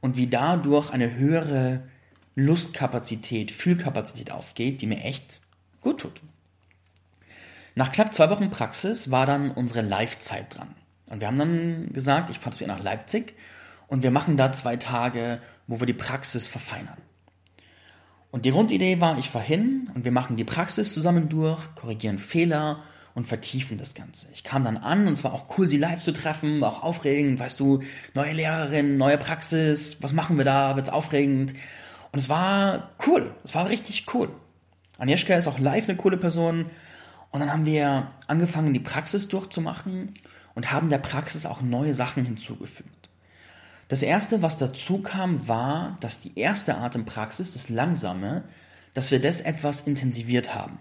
und 0.00 0.16
wie 0.16 0.26
dadurch 0.26 0.90
eine 0.90 1.14
höhere 1.14 1.82
Lustkapazität, 2.34 3.50
Fühlkapazität 3.50 4.30
aufgeht, 4.30 4.82
die 4.82 4.86
mir 4.86 5.02
echt 5.02 5.40
gut 5.80 6.00
tut. 6.00 6.20
Nach 7.74 7.92
knapp 7.92 8.12
zwei 8.12 8.30
Wochen 8.30 8.50
Praxis 8.50 9.10
war 9.10 9.24
dann 9.24 9.50
unsere 9.50 9.82
Live-Zeit 9.82 10.56
dran. 10.56 10.74
Und 11.06 11.20
wir 11.20 11.28
haben 11.28 11.38
dann 11.38 11.92
gesagt, 11.92 12.30
ich 12.30 12.38
fahre 12.38 12.56
zu 12.56 12.64
ihr 12.64 12.68
nach 12.68 12.82
Leipzig 12.82 13.34
und 13.86 14.02
wir 14.02 14.10
machen 14.10 14.36
da 14.36 14.52
zwei 14.52 14.76
Tage, 14.76 15.40
wo 15.66 15.78
wir 15.80 15.86
die 15.86 15.92
Praxis 15.92 16.46
verfeinern. 16.46 16.98
Und 18.30 18.44
die 18.44 18.50
Grundidee 18.50 19.00
war, 19.00 19.18
ich 19.18 19.30
fahre 19.30 19.44
hin 19.44 19.90
und 19.94 20.04
wir 20.04 20.12
machen 20.12 20.36
die 20.36 20.44
Praxis 20.44 20.92
zusammen 20.92 21.28
durch, 21.28 21.74
korrigieren 21.74 22.18
Fehler 22.18 22.82
und 23.14 23.26
vertiefen 23.26 23.78
das 23.78 23.94
Ganze. 23.94 24.28
Ich 24.32 24.44
kam 24.44 24.64
dann 24.64 24.76
an 24.76 25.06
und 25.06 25.12
es 25.12 25.24
war 25.24 25.32
auch 25.32 25.58
cool, 25.58 25.68
sie 25.68 25.78
live 25.78 26.02
zu 26.02 26.12
treffen, 26.12 26.60
war 26.60 26.72
auch 26.72 26.82
aufregend, 26.82 27.40
weißt 27.40 27.58
du, 27.58 27.80
neue 28.14 28.32
Lehrerin, 28.32 28.96
neue 28.96 29.18
Praxis, 29.18 29.98
was 30.00 30.12
machen 30.12 30.38
wir 30.38 30.44
da, 30.44 30.76
wird's 30.76 30.90
aufregend. 30.90 31.54
Und 32.12 32.18
es 32.18 32.28
war 32.28 32.90
cool, 33.06 33.34
es 33.44 33.54
war 33.54 33.68
richtig 33.68 34.06
cool. 34.14 34.30
Agnieszka 34.98 35.34
ist 35.34 35.46
auch 35.46 35.58
live 35.58 35.88
eine 35.88 35.96
coole 35.96 36.16
Person. 36.16 36.66
Und 37.30 37.40
dann 37.40 37.52
haben 37.52 37.66
wir 37.66 38.10
angefangen, 38.26 38.72
die 38.72 38.80
Praxis 38.80 39.28
durchzumachen 39.28 40.14
und 40.54 40.72
haben 40.72 40.90
der 40.90 40.98
Praxis 40.98 41.46
auch 41.46 41.60
neue 41.60 41.94
Sachen 41.94 42.24
hinzugefügt. 42.24 43.10
Das 43.88 44.02
erste, 44.02 44.42
was 44.42 44.58
dazu 44.58 45.02
kam, 45.02 45.48
war, 45.48 45.96
dass 46.00 46.20
die 46.20 46.38
erste 46.38 46.76
Atempraxis, 46.76 47.52
das 47.52 47.68
Langsame, 47.68 48.44
dass 48.92 49.10
wir 49.10 49.20
das 49.20 49.40
etwas 49.40 49.86
intensiviert 49.86 50.54
haben. 50.54 50.78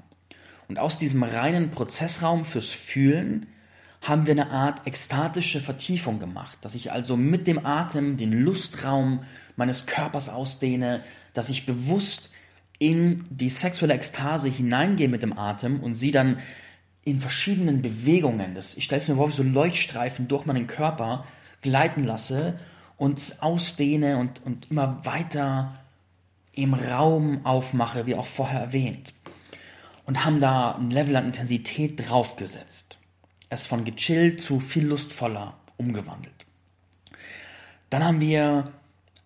Und 0.67 0.79
aus 0.79 0.97
diesem 0.97 1.23
reinen 1.23 1.71
Prozessraum 1.71 2.45
fürs 2.45 2.67
Fühlen 2.67 3.47
haben 4.01 4.25
wir 4.27 4.33
eine 4.33 4.51
Art 4.51 4.85
ekstatische 4.85 5.61
Vertiefung 5.61 6.19
gemacht, 6.19 6.57
dass 6.61 6.75
ich 6.75 6.91
also 6.91 7.17
mit 7.17 7.47
dem 7.47 7.65
Atem 7.65 8.17
den 8.17 8.31
Lustraum 8.43 9.23
meines 9.55 9.85
Körpers 9.85 10.29
ausdehne, 10.29 11.03
dass 11.33 11.49
ich 11.49 11.65
bewusst 11.65 12.29
in 12.79 13.23
die 13.29 13.49
sexuelle 13.49 13.95
Ekstase 13.95 14.49
hineingehe 14.49 15.09
mit 15.09 15.23
dem 15.23 15.37
Atem 15.37 15.79
und 15.79 15.95
sie 15.95 16.11
dann 16.11 16.39
in 17.03 17.19
verschiedenen 17.19 17.81
Bewegungen, 17.81 18.53
das, 18.53 18.75
ich 18.75 18.83
stelle 18.83 19.01
es 19.01 19.07
mir 19.07 19.15
vor, 19.15 19.29
wie 19.29 19.33
so 19.33 19.43
Leuchtstreifen 19.43 20.27
durch 20.27 20.45
meinen 20.45 20.67
Körper 20.67 21.25
gleiten 21.61 22.03
lasse 22.03 22.59
und 22.97 23.19
ausdehne 23.39 24.17
und, 24.17 24.45
und 24.45 24.69
immer 24.69 25.05
weiter 25.05 25.79
im 26.51 26.73
Raum 26.73 27.45
aufmache, 27.45 28.05
wie 28.07 28.15
auch 28.15 28.25
vorher 28.25 28.59
erwähnt. 28.59 29.13
Und 30.07 30.25
haben 30.25 30.41
da 30.41 30.71
ein 30.71 30.89
Level 30.89 31.15
an 31.17 31.27
Intensität 31.27 32.09
draufgesetzt. 32.09 32.97
Es 33.49 33.67
von 33.67 33.85
gechillt 33.85 34.41
zu 34.41 34.59
viel 34.59 34.87
lustvoller 34.87 35.53
umgewandelt. 35.77 36.33
Dann 37.89 38.03
haben 38.03 38.19
wir 38.19 38.71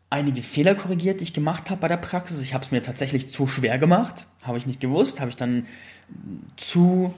einige 0.10 0.44
Fehler 0.44 0.76
korrigiert, 0.76 1.20
die 1.20 1.24
ich 1.24 1.34
gemacht 1.34 1.70
habe 1.70 1.82
bei 1.82 1.88
der 1.88 1.98
Praxis. 1.98 2.42
Ich 2.42 2.54
habe 2.54 2.64
es 2.64 2.72
mir 2.72 2.84
tatsächlich 2.84 3.32
zu 3.32 3.48
schwer 3.48 3.80
gemacht, 3.80 4.26
habe 4.44 4.58
ich 4.58 4.68
nicht 4.68 4.80
gewusst, 4.80 5.20
habe 5.20 5.30
ich 5.30 5.38
dann 5.38 5.66
zu 6.58 7.14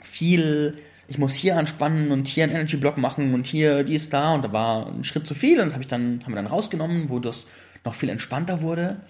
viel, 0.00 0.78
ich 1.06 1.18
muss 1.18 1.32
hier 1.32 1.56
anspannen 1.56 2.10
und 2.10 2.26
hier 2.26 2.44
einen 2.44 2.54
Energy 2.54 2.76
Block 2.76 2.98
machen 2.98 3.32
und 3.32 3.46
hier 3.46 3.84
dies 3.84 4.10
da 4.10 4.34
und 4.34 4.42
da 4.42 4.52
war 4.52 4.88
ein 4.88 5.04
Schritt 5.04 5.26
zu 5.26 5.34
viel 5.34 5.58
und 5.58 5.66
das 5.66 5.74
habe 5.74 5.82
ich 5.82 5.88
dann 5.88 6.20
haben 6.24 6.32
wir 6.32 6.36
dann 6.36 6.46
rausgenommen, 6.46 7.08
wo 7.08 7.20
das 7.20 7.46
noch 7.84 7.94
viel 7.94 8.08
entspannter 8.08 8.60
wurde. 8.60 9.00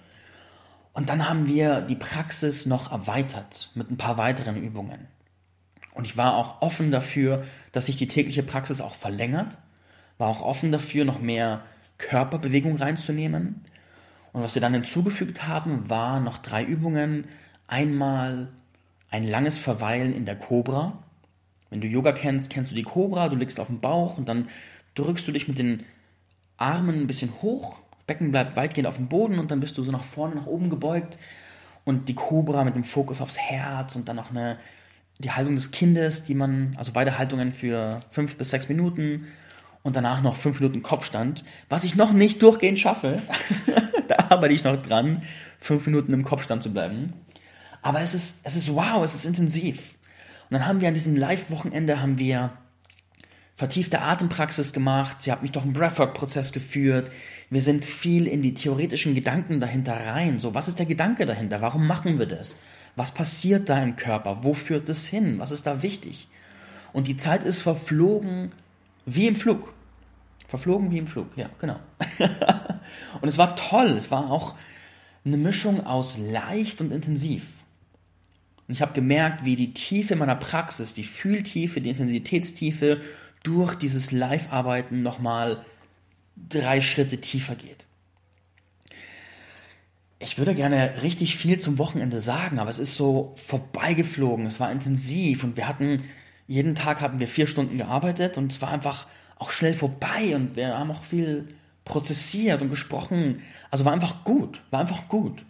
Und 0.95 1.09
dann 1.09 1.27
haben 1.27 1.45
wir 1.45 1.81
die 1.81 1.97
Praxis 1.97 2.65
noch 2.65 2.89
erweitert 2.89 3.69
mit 3.75 3.91
ein 3.91 3.97
paar 3.97 4.17
weiteren 4.17 4.55
Übungen. 4.55 5.09
Und 5.93 6.05
ich 6.05 6.15
war 6.15 6.37
auch 6.37 6.61
offen 6.61 6.89
dafür, 6.89 7.43
dass 7.73 7.87
sich 7.87 7.97
die 7.97 8.07
tägliche 8.07 8.43
Praxis 8.43 8.79
auch 8.79 8.95
verlängert, 8.95 9.57
war 10.17 10.29
auch 10.29 10.41
offen 10.41 10.71
dafür, 10.71 11.03
noch 11.03 11.19
mehr 11.19 11.63
Körperbewegung 11.97 12.77
reinzunehmen. 12.77 13.65
Und 14.31 14.41
was 14.41 14.55
wir 14.55 14.61
dann 14.61 14.73
hinzugefügt 14.73 15.45
haben, 15.45 15.89
war 15.89 16.21
noch 16.21 16.37
drei 16.37 16.63
Übungen. 16.63 17.25
Einmal 17.67 18.47
ein 19.11 19.27
langes 19.27 19.57
Verweilen 19.57 20.13
in 20.13 20.25
der 20.25 20.37
Cobra. 20.37 21.03
Wenn 21.69 21.81
du 21.81 21.87
Yoga 21.87 22.13
kennst, 22.13 22.49
kennst 22.49 22.71
du 22.71 22.75
die 22.75 22.83
Cobra, 22.83 23.27
du 23.27 23.35
liegst 23.35 23.59
auf 23.59 23.67
dem 23.67 23.81
Bauch 23.81 24.17
und 24.17 24.29
dann 24.29 24.47
drückst 24.95 25.27
du 25.27 25.33
dich 25.33 25.49
mit 25.49 25.59
den 25.59 25.83
Armen 26.55 27.01
ein 27.01 27.07
bisschen 27.07 27.33
hoch, 27.41 27.81
Becken 28.07 28.31
bleibt 28.31 28.55
weitgehend 28.55 28.87
auf 28.87 28.97
dem 28.97 29.07
Boden 29.07 29.39
und 29.39 29.51
dann 29.51 29.59
bist 29.59 29.77
du 29.77 29.83
so 29.83 29.91
nach 29.91 30.03
vorne, 30.03 30.35
nach 30.35 30.45
oben 30.45 30.69
gebeugt 30.69 31.17
und 31.83 32.07
die 32.09 32.15
Cobra 32.15 32.63
mit 32.63 32.75
dem 32.75 32.83
Fokus 32.83 33.21
aufs 33.21 33.37
Herz 33.37 33.95
und 33.95 34.07
dann 34.07 34.15
noch 34.15 34.31
eine, 34.31 34.57
die 35.19 35.31
Haltung 35.31 35.55
des 35.55 35.71
Kindes, 35.71 36.23
die 36.23 36.35
man, 36.35 36.75
also 36.77 36.91
beide 36.91 37.17
Haltungen 37.17 37.53
für 37.53 37.99
fünf 38.09 38.37
bis 38.37 38.49
sechs 38.49 38.69
Minuten 38.69 39.27
und 39.83 39.95
danach 39.95 40.21
noch 40.21 40.35
fünf 40.35 40.59
Minuten 40.59 40.83
Kopfstand, 40.83 41.43
was 41.69 41.83
ich 41.83 41.95
noch 41.95 42.11
nicht 42.11 42.41
durchgehend 42.41 42.79
schaffe. 42.79 43.21
da 44.07 44.17
arbeite 44.29 44.53
ich 44.53 44.63
noch 44.63 44.77
dran, 44.77 45.21
fünf 45.59 45.85
Minuten 45.85 46.13
im 46.13 46.23
Kopfstand 46.23 46.63
zu 46.63 46.73
bleiben. 46.73 47.13
Aber 47.81 48.01
es 48.01 48.15
ist, 48.15 48.41
es 48.45 48.55
ist 48.55 48.73
wow, 48.73 49.03
es 49.03 49.13
ist 49.13 49.25
intensiv. 49.25 49.93
Und 50.49 50.53
dann 50.53 50.65
haben 50.65 50.81
wir 50.81 50.87
an 50.87 50.95
diesem 50.95 51.15
Live-Wochenende 51.15 52.01
haben 52.01 52.17
wir 52.19 52.51
vertiefte 53.55 54.01
Atempraxis 54.01 54.73
gemacht, 54.73 55.19
sie 55.19 55.31
hat 55.31 55.41
mich 55.41 55.51
durch 55.51 55.63
einen 55.63 55.73
Breathwork-Prozess 55.73 56.51
geführt. 56.51 57.11
Wir 57.49 57.61
sind 57.61 57.85
viel 57.85 58.27
in 58.27 58.41
die 58.41 58.53
theoretischen 58.53 59.15
Gedanken 59.15 59.59
dahinter 59.59 59.93
rein. 59.93 60.39
So, 60.39 60.53
was 60.53 60.67
ist 60.67 60.79
der 60.79 60.85
Gedanke 60.85 61.25
dahinter? 61.25 61.61
Warum 61.61 61.87
machen 61.87 62.17
wir 62.17 62.25
das? 62.25 62.57
Was 62.95 63.11
passiert 63.11 63.69
da 63.69 63.81
im 63.81 63.95
Körper? 63.95 64.43
Wo 64.43 64.53
führt 64.53 64.89
es 64.89 65.05
hin? 65.05 65.39
Was 65.39 65.51
ist 65.51 65.67
da 65.67 65.83
wichtig? 65.83 66.27
Und 66.93 67.07
die 67.07 67.17
Zeit 67.17 67.43
ist 67.43 67.61
verflogen 67.61 68.51
wie 69.05 69.27
im 69.27 69.35
Flug. 69.35 69.73
Verflogen 70.47 70.91
wie 70.91 70.99
im 70.99 71.07
Flug, 71.07 71.27
ja, 71.35 71.49
genau. 71.59 71.79
und 73.21 73.27
es 73.27 73.37
war 73.37 73.55
toll. 73.55 73.91
Es 73.91 74.11
war 74.11 74.31
auch 74.31 74.55
eine 75.25 75.37
Mischung 75.37 75.85
aus 75.85 76.17
leicht 76.17 76.81
und 76.81 76.91
intensiv. 76.91 77.43
Und 78.67 78.73
ich 78.73 78.81
habe 78.81 78.93
gemerkt, 78.93 79.45
wie 79.45 79.55
die 79.55 79.73
Tiefe 79.73 80.15
meiner 80.15 80.35
Praxis, 80.35 80.93
die 80.93 81.03
Fühltiefe, 81.03 81.81
die 81.81 81.89
Intensitätstiefe 81.89 83.01
durch 83.43 83.75
dieses 83.75 84.11
Live-Arbeiten 84.11 85.03
nochmal 85.03 85.63
drei 86.35 86.81
Schritte 86.81 87.19
tiefer 87.19 87.55
geht. 87.55 87.85
Ich 90.19 90.37
würde 90.37 90.55
gerne 90.55 91.01
richtig 91.01 91.35
viel 91.35 91.59
zum 91.59 91.77
Wochenende 91.77 92.21
sagen, 92.21 92.59
aber 92.59 92.69
es 92.69 92.79
ist 92.79 92.95
so 92.95 93.33
vorbeigeflogen, 93.35 94.45
es 94.45 94.59
war 94.59 94.71
intensiv 94.71 95.43
und 95.43 95.57
wir 95.57 95.67
hatten, 95.67 96.03
jeden 96.47 96.75
Tag 96.75 97.01
hatten 97.01 97.19
wir 97.19 97.27
vier 97.27 97.47
Stunden 97.47 97.77
gearbeitet 97.77 98.37
und 98.37 98.51
es 98.51 98.61
war 98.61 98.69
einfach 98.69 99.07
auch 99.37 99.51
schnell 99.51 99.73
vorbei 99.73 100.35
und 100.35 100.55
wir 100.55 100.77
haben 100.77 100.91
auch 100.91 101.03
viel 101.03 101.47
prozessiert 101.83 102.61
und 102.61 102.69
gesprochen. 102.69 103.41
Also 103.71 103.85
war 103.85 103.93
einfach 103.93 104.23
gut, 104.23 104.61
war 104.71 104.79
einfach 104.79 105.07
gut. 105.09 105.45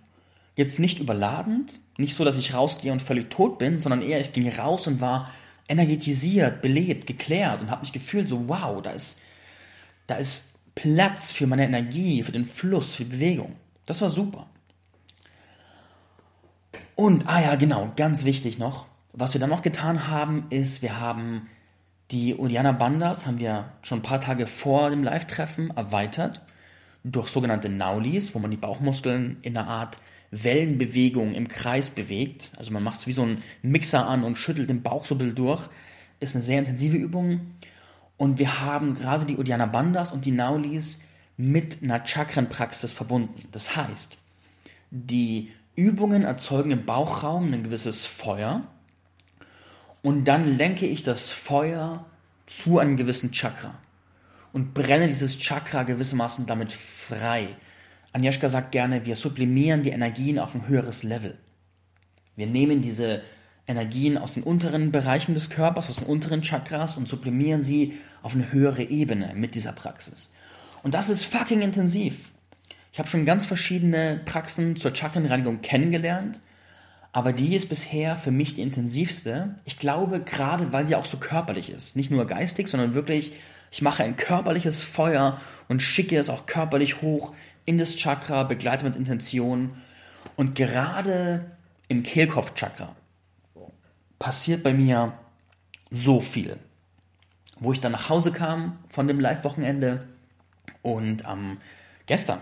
Jetzt 0.56 0.80
nicht 0.80 1.00
überladend, 1.00 1.80
nicht 1.98 2.15
so, 2.15 2.26
dass 2.26 2.38
ich 2.38 2.54
rausgehe 2.54 2.91
und 2.91 3.02
völlig 3.02 3.30
tot 3.30 3.58
bin, 3.58 3.78
sondern 3.78 4.02
eher 4.02 4.19
ich 4.19 4.34
ging 4.34 4.50
raus 4.50 4.88
und 4.88 5.00
war 5.00 5.32
energetisiert, 5.67 6.62
belebt, 6.62 7.08
geklärt 7.08 7.62
und 7.62 7.69
habe 7.69 7.82
mich 7.82 7.93
gefühlt 7.93 8.28
so, 8.28 8.48
wow, 8.48 8.82
da 8.82 8.91
ist, 8.91 9.21
da 10.08 10.15
ist 10.15 10.54
Platz 10.75 11.31
für 11.31 11.47
meine 11.47 11.65
Energie, 11.65 12.21
für 12.23 12.31
den 12.31 12.45
Fluss, 12.45 12.95
für 12.95 13.05
Bewegung. 13.05 13.55
Das 13.85 14.01
war 14.01 14.09
super. 14.09 14.47
Und, 16.95 17.27
ah 17.27 17.41
ja, 17.41 17.55
genau, 17.55 17.91
ganz 17.95 18.23
wichtig 18.23 18.57
noch, 18.57 18.88
was 19.13 19.33
wir 19.33 19.41
dann 19.41 19.49
noch 19.49 19.61
getan 19.61 20.07
haben, 20.07 20.45
ist, 20.49 20.81
wir 20.81 20.99
haben 20.99 21.47
die 22.11 22.35
Udiana 22.35 22.71
Bandas 22.71 23.25
haben 23.25 23.39
wir 23.39 23.71
schon 23.81 23.99
ein 23.99 24.03
paar 24.03 24.21
Tage 24.21 24.45
vor 24.45 24.91
dem 24.91 25.03
Live-Treffen 25.03 25.71
erweitert 25.75 26.41
durch 27.03 27.29
sogenannte 27.29 27.69
Naulis, 27.69 28.35
wo 28.35 28.39
man 28.39 28.51
die 28.51 28.57
Bauchmuskeln 28.57 29.38
in 29.41 29.57
einer 29.57 29.67
Art 29.67 29.99
Wellenbewegung 30.31 31.33
im 31.33 31.47
Kreis 31.47 31.89
bewegt. 31.89 32.51
Also 32.57 32.71
man 32.71 32.83
macht 32.83 32.99
es 32.99 33.07
wie 33.07 33.13
so 33.13 33.23
ein 33.23 33.41
Mixer 33.61 34.07
an 34.07 34.23
und 34.23 34.38
schüttelt 34.38 34.69
den 34.69 34.83
Bauch 34.83 35.05
so 35.05 35.15
ein 35.15 35.19
bisschen 35.19 35.35
durch. 35.35 35.61
Ist 36.19 36.35
eine 36.35 36.43
sehr 36.43 36.59
intensive 36.59 36.97
Übung. 36.97 37.41
Und 38.17 38.39
wir 38.39 38.62
haben 38.62 38.93
gerade 38.93 39.25
die 39.25 39.38
Udiana 39.38 39.65
Bandas 39.65 40.12
und 40.12 40.25
die 40.25 40.32
Naulis 40.32 41.01
mit 41.38 41.84
einer 41.84 42.06
Chakrenpraxis 42.06 42.93
verbunden. 42.93 43.47
Das 43.51 43.75
heißt, 43.75 44.17
die 44.91 45.51
Übungen 45.75 46.23
erzeugen 46.23 46.71
im 46.71 46.86
Bauchraum 46.86 47.51
ein 47.51 47.63
gewisses 47.63 48.06
Feuer 48.06 48.63
und 50.01 50.25
dann 50.25 50.58
lenke 50.58 50.86
ich 50.86 51.04
das 51.04 51.30
Feuer 51.30 52.06
zu 52.45 52.80
einem 52.80 52.95
gewissen 52.95 53.32
Chakra 53.32 53.75
und 54.54 54.73
brenne 54.73 55.08
dieses 55.08 55.38
Chakra 55.38 55.84
gewissermaßen 55.84 56.45
damit 56.45 56.71
frei. 56.71 57.49
Agnieszka 58.13 58.47
sagt 58.47 58.71
gerne, 58.71 59.06
wir 59.06 59.17
sublimieren 59.17 59.84
die 59.84 59.89
Energien 59.89 60.39
auf 60.39 60.56
ein 60.56 60.67
höheres 60.67 61.04
Level. 61.04 61.38
Wir 62.38 62.47
nehmen 62.47 62.82
diese 62.82 63.23
Energien 63.67 64.17
aus 64.17 64.34
den 64.34 64.43
unteren 64.43 64.91
Bereichen 64.91 65.34
des 65.34 65.49
Körpers, 65.49 65.89
aus 65.89 65.97
den 65.97 66.08
unteren 66.08 66.41
Chakras 66.41 66.97
und 66.97 67.08
sublimieren 67.08 67.63
sie 67.63 67.97
auf 68.21 68.36
eine 68.36 68.51
höhere 68.51 68.84
Ebene 68.84 69.34
mit 69.36 69.56
dieser 69.56 69.71
Praxis. 69.71 70.32
Und 70.84 70.93
das 70.93 71.10
ist 71.10 71.25
fucking 71.25 71.62
intensiv. 71.62 72.32
Ich 72.91 72.99
habe 72.99 73.10
schon 73.10 73.25
ganz 73.25 73.45
verschiedene 73.45 74.21
Praxen 74.25 74.75
zur 74.75 74.95
Chakrenreinigung 74.95 75.62
kennengelernt 75.62 76.39
aber 77.15 77.32
die 77.32 77.56
ist 77.56 77.69
bisher 77.69 78.17
für 78.17 78.32
mich 78.32 78.56
die 78.56 78.62
intensivste. 78.62 79.56
Ich 79.63 79.80
glaube, 79.80 80.19
gerade 80.19 80.73
weil 80.73 80.86
sie 80.86 80.97
auch 80.97 81.06
so 81.06 81.15
körperlich 81.15 81.69
ist. 81.69 81.95
Nicht 81.95 82.12
nur 82.12 82.28
geistig, 82.28 82.67
sondern 82.67 82.93
wirklich, 82.93 83.32
ich 83.71 83.82
mache 83.82 84.04
ein 84.04 84.17
körperliches 84.17 84.84
Feuer 84.84 85.39
und 85.69 85.82
schicke 85.82 86.17
es 86.17 86.28
auch 86.28 86.45
körperlich 86.45 87.01
hoch 87.01 87.34
in 87.63 87.78
das 87.78 87.95
Chakra, 87.95 88.43
begleite 88.43 88.84
mit 88.84 88.97
Intention. 88.97 89.75
Und 90.36 90.56
gerade 90.56 91.45
im 91.88 92.04
Kehlkopfchakra 92.04 92.93
passiert 94.19 94.63
bei 94.63 94.73
mir 94.73 95.13
so 95.91 96.21
viel. 96.21 96.58
Wo 97.60 97.71
ich 97.71 97.80
dann 97.80 97.93
nach 97.93 98.10
Hause 98.10 98.32
kam 98.32 98.80
von 98.89 99.08
dem 99.08 99.19
Live-Wochenende 99.19 100.08
und 100.82 101.23
ähm, 101.30 101.58
gestern 102.06 102.39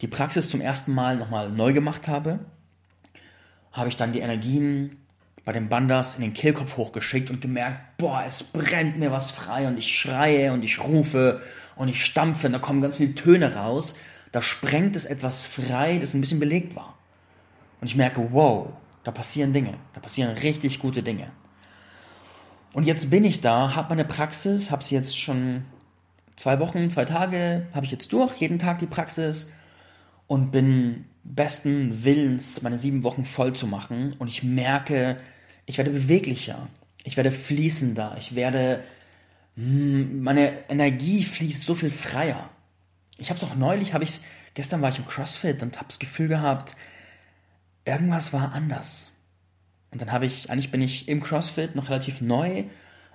die 0.00 0.08
Praxis 0.08 0.50
zum 0.50 0.60
ersten 0.60 0.94
Mal 0.94 1.16
nochmal 1.16 1.50
neu 1.50 1.72
gemacht 1.72 2.06
habe 2.06 2.40
habe 3.76 3.90
ich 3.90 3.96
dann 3.96 4.12
die 4.12 4.20
Energien 4.20 4.96
bei 5.44 5.52
den 5.52 5.68
Bandas 5.68 6.16
in 6.16 6.22
den 6.22 6.34
Kehlkopf 6.34 6.76
hochgeschickt 6.76 7.30
und 7.30 7.40
gemerkt, 7.40 7.98
boah, 7.98 8.24
es 8.26 8.42
brennt 8.42 8.98
mir 8.98 9.12
was 9.12 9.30
frei 9.30 9.68
und 9.68 9.78
ich 9.78 9.96
schreie 9.96 10.52
und 10.52 10.64
ich 10.64 10.82
rufe 10.82 11.40
und 11.76 11.88
ich 11.88 12.04
stampfe 12.04 12.48
und 12.48 12.54
da 12.54 12.58
kommen 12.58 12.80
ganz 12.80 12.96
viele 12.96 13.14
Töne 13.14 13.54
raus. 13.54 13.94
Da 14.32 14.42
sprengt 14.42 14.96
es 14.96 15.04
etwas 15.04 15.46
frei, 15.46 15.98
das 15.98 16.14
ein 16.14 16.20
bisschen 16.20 16.40
belegt 16.40 16.74
war. 16.74 16.98
Und 17.80 17.86
ich 17.86 17.96
merke, 17.96 18.28
wow, 18.32 18.70
da 19.06 19.12
passieren 19.12 19.52
Dinge, 19.52 19.74
da 19.92 20.00
passieren 20.00 20.36
richtig 20.36 20.80
gute 20.80 21.04
Dinge. 21.04 21.26
Und 22.72 22.86
jetzt 22.86 23.08
bin 23.08 23.24
ich 23.24 23.40
da, 23.40 23.76
habe 23.76 23.90
meine 23.90 24.04
Praxis, 24.04 24.72
habe 24.72 24.82
sie 24.82 24.96
jetzt 24.96 25.16
schon 25.16 25.64
zwei 26.34 26.58
Wochen, 26.58 26.90
zwei 26.90 27.04
Tage, 27.04 27.68
habe 27.72 27.86
ich 27.86 27.92
jetzt 27.92 28.12
durch, 28.12 28.34
jeden 28.38 28.58
Tag 28.58 28.80
die 28.80 28.86
Praxis 28.86 29.52
und 30.26 30.50
bin 30.50 31.04
besten 31.22 32.02
Willens, 32.02 32.60
meine 32.62 32.78
sieben 32.78 33.04
Wochen 33.04 33.24
voll 33.24 33.52
zu 33.52 33.68
machen. 33.68 34.16
Und 34.18 34.26
ich 34.26 34.42
merke, 34.42 35.18
ich 35.66 35.78
werde 35.78 35.92
beweglicher, 35.92 36.66
ich 37.04 37.16
werde 37.16 37.30
fließender, 37.30 38.16
ich 38.18 38.34
werde, 38.34 38.82
hm, 39.54 40.20
meine 40.20 40.68
Energie 40.68 41.22
fließt 41.22 41.62
so 41.62 41.76
viel 41.76 41.90
freier. 41.90 42.50
Ich 43.18 43.30
habe 43.30 43.38
es 43.38 43.44
auch 43.44 43.54
neulich, 43.54 43.94
habe 43.94 44.02
ich 44.02 44.18
gestern 44.54 44.82
war 44.82 44.88
ich 44.88 44.98
im 44.98 45.06
CrossFit 45.06 45.62
und 45.62 45.76
habe 45.76 45.86
das 45.86 46.00
Gefühl 46.00 46.26
gehabt, 46.26 46.74
irgendwas 47.86 48.32
war 48.32 48.52
anders. 48.52 49.12
Und 49.90 50.02
dann 50.02 50.12
habe 50.12 50.26
ich, 50.26 50.50
eigentlich 50.50 50.70
bin 50.70 50.82
ich 50.82 51.08
im 51.08 51.22
CrossFit 51.22 51.74
noch 51.74 51.88
relativ 51.88 52.20
neu, 52.20 52.64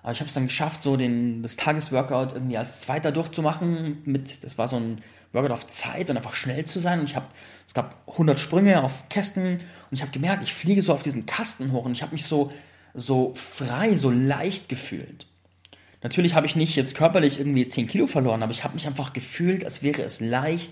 aber 0.01 0.13
ich 0.13 0.19
habe 0.19 0.29
es 0.29 0.33
dann 0.33 0.47
geschafft, 0.47 0.81
so 0.81 0.97
den, 0.97 1.43
das 1.43 1.57
Tagesworkout 1.57 2.33
irgendwie 2.33 2.57
als 2.57 2.81
Zweiter 2.81 3.11
durchzumachen. 3.11 4.01
Mit, 4.05 4.43
das 4.43 4.57
war 4.57 4.67
so 4.67 4.77
ein 4.77 5.03
Workout 5.31 5.51
auf 5.51 5.67
Zeit 5.67 6.09
und 6.09 6.17
einfach 6.17 6.33
schnell 6.33 6.65
zu 6.65 6.79
sein. 6.79 6.99
Und 7.01 7.09
ich 7.09 7.15
habe, 7.15 7.27
es 7.67 7.75
gab 7.75 8.03
100 8.09 8.39
Sprünge 8.39 8.83
auf 8.83 9.09
Kästen 9.09 9.53
und 9.53 9.61
ich 9.91 10.01
habe 10.01 10.11
gemerkt, 10.11 10.41
ich 10.41 10.55
fliege 10.55 10.81
so 10.81 10.91
auf 10.91 11.03
diesen 11.03 11.27
Kasten 11.27 11.71
hoch 11.71 11.85
und 11.85 11.91
ich 11.91 12.01
habe 12.01 12.13
mich 12.13 12.25
so, 12.25 12.51
so 12.95 13.33
frei, 13.35 13.95
so 13.95 14.09
leicht 14.09 14.69
gefühlt. 14.69 15.27
Natürlich 16.01 16.33
habe 16.33 16.47
ich 16.47 16.55
nicht 16.55 16.75
jetzt 16.75 16.95
körperlich 16.95 17.37
irgendwie 17.37 17.69
10 17.69 17.87
Kilo 17.87 18.07
verloren, 18.07 18.41
aber 18.41 18.51
ich 18.51 18.63
habe 18.63 18.73
mich 18.73 18.87
einfach 18.87 19.13
gefühlt, 19.13 19.63
als 19.65 19.83
wäre 19.83 20.01
es 20.01 20.19
leicht 20.19 20.71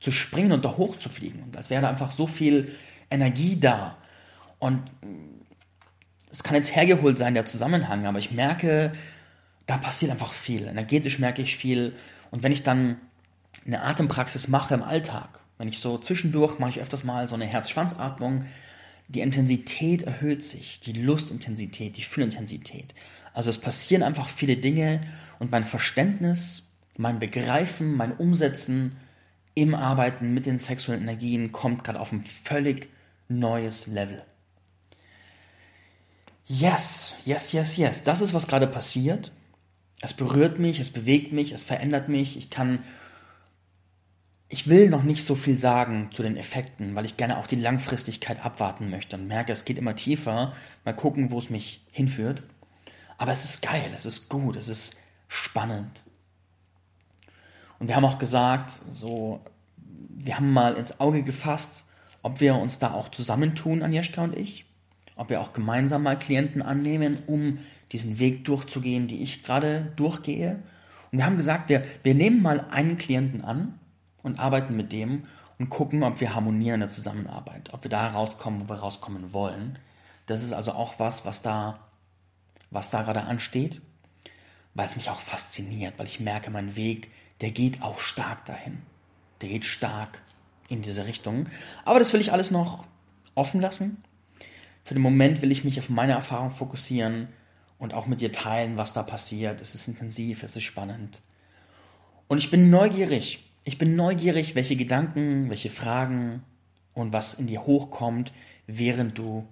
zu 0.00 0.10
springen 0.10 0.52
und 0.52 0.64
da 0.64 0.78
hoch 0.78 0.96
zu 0.96 1.10
fliegen. 1.10 1.42
Und 1.42 1.58
als 1.58 1.68
wäre 1.68 1.82
da 1.82 1.90
einfach 1.90 2.10
so 2.10 2.26
viel 2.26 2.72
Energie 3.12 3.58
da. 3.58 3.98
Und 4.58 4.80
es 6.30 6.42
kann 6.42 6.56
jetzt 6.56 6.74
hergeholt 6.74 7.18
sein, 7.18 7.34
der 7.34 7.46
Zusammenhang, 7.46 8.06
aber 8.06 8.18
ich 8.18 8.32
merke, 8.32 8.92
da 9.66 9.76
passiert 9.76 10.10
einfach 10.10 10.32
viel. 10.32 10.66
Energetisch 10.66 11.18
merke 11.18 11.42
ich 11.42 11.56
viel. 11.56 11.94
Und 12.30 12.42
wenn 12.42 12.52
ich 12.52 12.62
dann 12.62 12.96
eine 13.66 13.82
Atempraxis 13.82 14.48
mache 14.48 14.74
im 14.74 14.82
Alltag, 14.82 15.40
wenn 15.58 15.68
ich 15.68 15.78
so 15.78 15.98
zwischendurch 15.98 16.58
mache 16.58 16.70
ich 16.70 16.80
öfters 16.80 17.04
mal 17.04 17.28
so 17.28 17.34
eine 17.34 17.46
Herz-Schwanz-Atmung, 17.46 18.44
die 19.08 19.20
Intensität 19.20 20.02
erhöht 20.02 20.42
sich, 20.42 20.80
die 20.80 20.92
Lustintensität, 20.92 21.96
die 21.96 22.02
Fühlintensität. 22.02 22.94
Also 23.34 23.50
es 23.50 23.58
passieren 23.58 24.02
einfach 24.02 24.28
viele 24.28 24.56
Dinge 24.56 25.00
und 25.38 25.50
mein 25.50 25.64
Verständnis, 25.64 26.64
mein 26.96 27.18
Begreifen, 27.18 27.96
mein 27.96 28.12
Umsetzen 28.12 28.96
im 29.54 29.74
Arbeiten 29.74 30.32
mit 30.32 30.46
den 30.46 30.58
sexuellen 30.58 31.02
Energien 31.02 31.52
kommt 31.52 31.84
gerade 31.84 32.00
auf 32.00 32.12
ein 32.12 32.24
völlig 32.24 32.88
neues 33.28 33.86
Level. 33.86 34.22
Yes, 36.46 37.14
yes, 37.24 37.52
yes, 37.52 37.76
yes. 37.76 38.04
Das 38.04 38.20
ist, 38.20 38.34
was 38.34 38.46
gerade 38.46 38.66
passiert. 38.66 39.32
Es 40.00 40.12
berührt 40.12 40.58
mich, 40.58 40.80
es 40.80 40.90
bewegt 40.90 41.32
mich, 41.32 41.52
es 41.52 41.64
verändert 41.64 42.08
mich. 42.08 42.36
Ich 42.36 42.50
kann 42.50 42.80
ich 44.52 44.68
will 44.68 44.90
noch 44.90 45.02
nicht 45.02 45.24
so 45.24 45.34
viel 45.34 45.56
sagen 45.56 46.10
zu 46.12 46.22
den 46.22 46.36
Effekten, 46.36 46.94
weil 46.94 47.06
ich 47.06 47.16
gerne 47.16 47.38
auch 47.38 47.46
die 47.46 47.56
Langfristigkeit 47.56 48.44
abwarten 48.44 48.90
möchte 48.90 49.16
und 49.16 49.26
merke, 49.26 49.50
es 49.50 49.64
geht 49.64 49.78
immer 49.78 49.96
tiefer. 49.96 50.52
Mal 50.84 50.92
gucken, 50.92 51.30
wo 51.30 51.38
es 51.38 51.48
mich 51.48 51.86
hinführt. 51.90 52.42
Aber 53.16 53.32
es 53.32 53.44
ist 53.44 53.62
geil, 53.62 53.90
es 53.94 54.04
ist 54.04 54.28
gut, 54.28 54.56
es 54.56 54.68
ist 54.68 54.96
spannend. 55.26 56.02
Und 57.78 57.88
wir 57.88 57.96
haben 57.96 58.04
auch 58.04 58.18
gesagt, 58.18 58.70
so, 58.90 59.40
wir 59.76 60.36
haben 60.36 60.52
mal 60.52 60.74
ins 60.74 61.00
Auge 61.00 61.22
gefasst, 61.22 61.84
ob 62.22 62.40
wir 62.40 62.56
uns 62.56 62.78
da 62.78 62.92
auch 62.92 63.08
zusammentun, 63.08 63.82
Agnieszka 63.82 64.22
und 64.22 64.36
ich. 64.36 64.64
Ob 65.16 65.28
wir 65.28 65.40
auch 65.40 65.52
gemeinsam 65.52 66.04
mal 66.04 66.18
Klienten 66.18 66.62
annehmen, 66.62 67.18
um 67.26 67.58
diesen 67.92 68.18
Weg 68.18 68.44
durchzugehen, 68.44 69.08
die 69.08 69.22
ich 69.22 69.42
gerade 69.42 69.92
durchgehe. 69.96 70.62
Und 71.10 71.18
wir 71.18 71.26
haben 71.26 71.36
gesagt, 71.36 71.68
wir, 71.68 71.84
wir 72.02 72.14
nehmen 72.14 72.42
mal 72.42 72.66
einen 72.70 72.96
Klienten 72.96 73.44
an 73.44 73.78
und 74.22 74.38
arbeiten 74.38 74.76
mit 74.76 74.92
dem 74.92 75.24
und 75.58 75.68
gucken, 75.68 76.02
ob 76.02 76.20
wir 76.20 76.34
harmonieren 76.34 76.76
in 76.76 76.80
der 76.80 76.88
Zusammenarbeit, 76.88 77.72
ob 77.72 77.84
wir 77.84 77.90
da 77.90 78.08
rauskommen, 78.08 78.62
wo 78.62 78.68
wir 78.72 78.80
rauskommen 78.80 79.32
wollen. 79.32 79.78
Das 80.26 80.42
ist 80.42 80.52
also 80.52 80.72
auch 80.72 80.98
was, 80.98 81.26
was 81.26 81.42
da, 81.42 81.80
was 82.70 82.90
da 82.90 83.02
gerade 83.02 83.24
ansteht, 83.24 83.82
weil 84.74 84.86
es 84.86 84.96
mich 84.96 85.10
auch 85.10 85.20
fasziniert, 85.20 85.98
weil 85.98 86.06
ich 86.06 86.20
merke, 86.20 86.50
mein 86.50 86.76
Weg, 86.76 87.10
der 87.42 87.50
geht 87.50 87.82
auch 87.82 88.00
stark 88.00 88.46
dahin. 88.46 88.82
Der 89.42 89.50
geht 89.50 89.64
stark 89.64 90.22
in 90.72 90.82
diese 90.82 91.06
Richtung. 91.06 91.48
Aber 91.84 91.98
das 91.98 92.12
will 92.12 92.20
ich 92.20 92.32
alles 92.32 92.50
noch 92.50 92.86
offen 93.34 93.60
lassen. 93.60 94.02
Für 94.84 94.94
den 94.94 95.02
Moment 95.02 95.42
will 95.42 95.52
ich 95.52 95.64
mich 95.64 95.78
auf 95.78 95.88
meine 95.88 96.12
Erfahrung 96.12 96.50
fokussieren 96.50 97.28
und 97.78 97.94
auch 97.94 98.06
mit 98.06 98.20
dir 98.20 98.32
teilen, 98.32 98.76
was 98.76 98.92
da 98.92 99.02
passiert. 99.02 99.60
Es 99.60 99.74
ist 99.74 99.88
intensiv, 99.88 100.42
es 100.42 100.56
ist 100.56 100.64
spannend. 100.64 101.20
Und 102.28 102.38
ich 102.38 102.50
bin 102.50 102.70
neugierig. 102.70 103.44
Ich 103.64 103.78
bin 103.78 103.94
neugierig, 103.94 104.54
welche 104.54 104.76
Gedanken, 104.76 105.50
welche 105.50 105.70
Fragen 105.70 106.42
und 106.94 107.12
was 107.12 107.34
in 107.34 107.46
dir 107.46 107.64
hochkommt, 107.64 108.32
während 108.66 109.18
du 109.18 109.46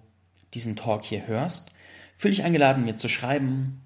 diesen 0.54 0.74
Talk 0.74 1.04
hier 1.04 1.26
hörst. 1.26 1.70
Fühl 2.16 2.32
dich 2.32 2.42
eingeladen, 2.42 2.84
mir 2.84 2.98
zu 2.98 3.08
schreiben, 3.08 3.82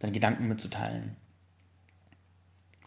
deine 0.00 0.12
Gedanken 0.12 0.48
mitzuteilen. 0.48 1.16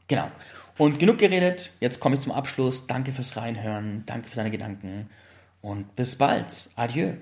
Genau. 0.07 0.29
Und 0.77 0.99
genug 0.99 1.19
geredet. 1.19 1.73
Jetzt 1.79 1.99
komme 1.99 2.15
ich 2.15 2.21
zum 2.21 2.31
Abschluss. 2.31 2.87
Danke 2.87 3.11
fürs 3.11 3.37
Reinhören. 3.37 4.03
Danke 4.05 4.29
für 4.29 4.35
deine 4.35 4.51
Gedanken. 4.51 5.09
Und 5.61 5.95
bis 5.95 6.17
bald. 6.17 6.69
Adieu. 6.75 7.13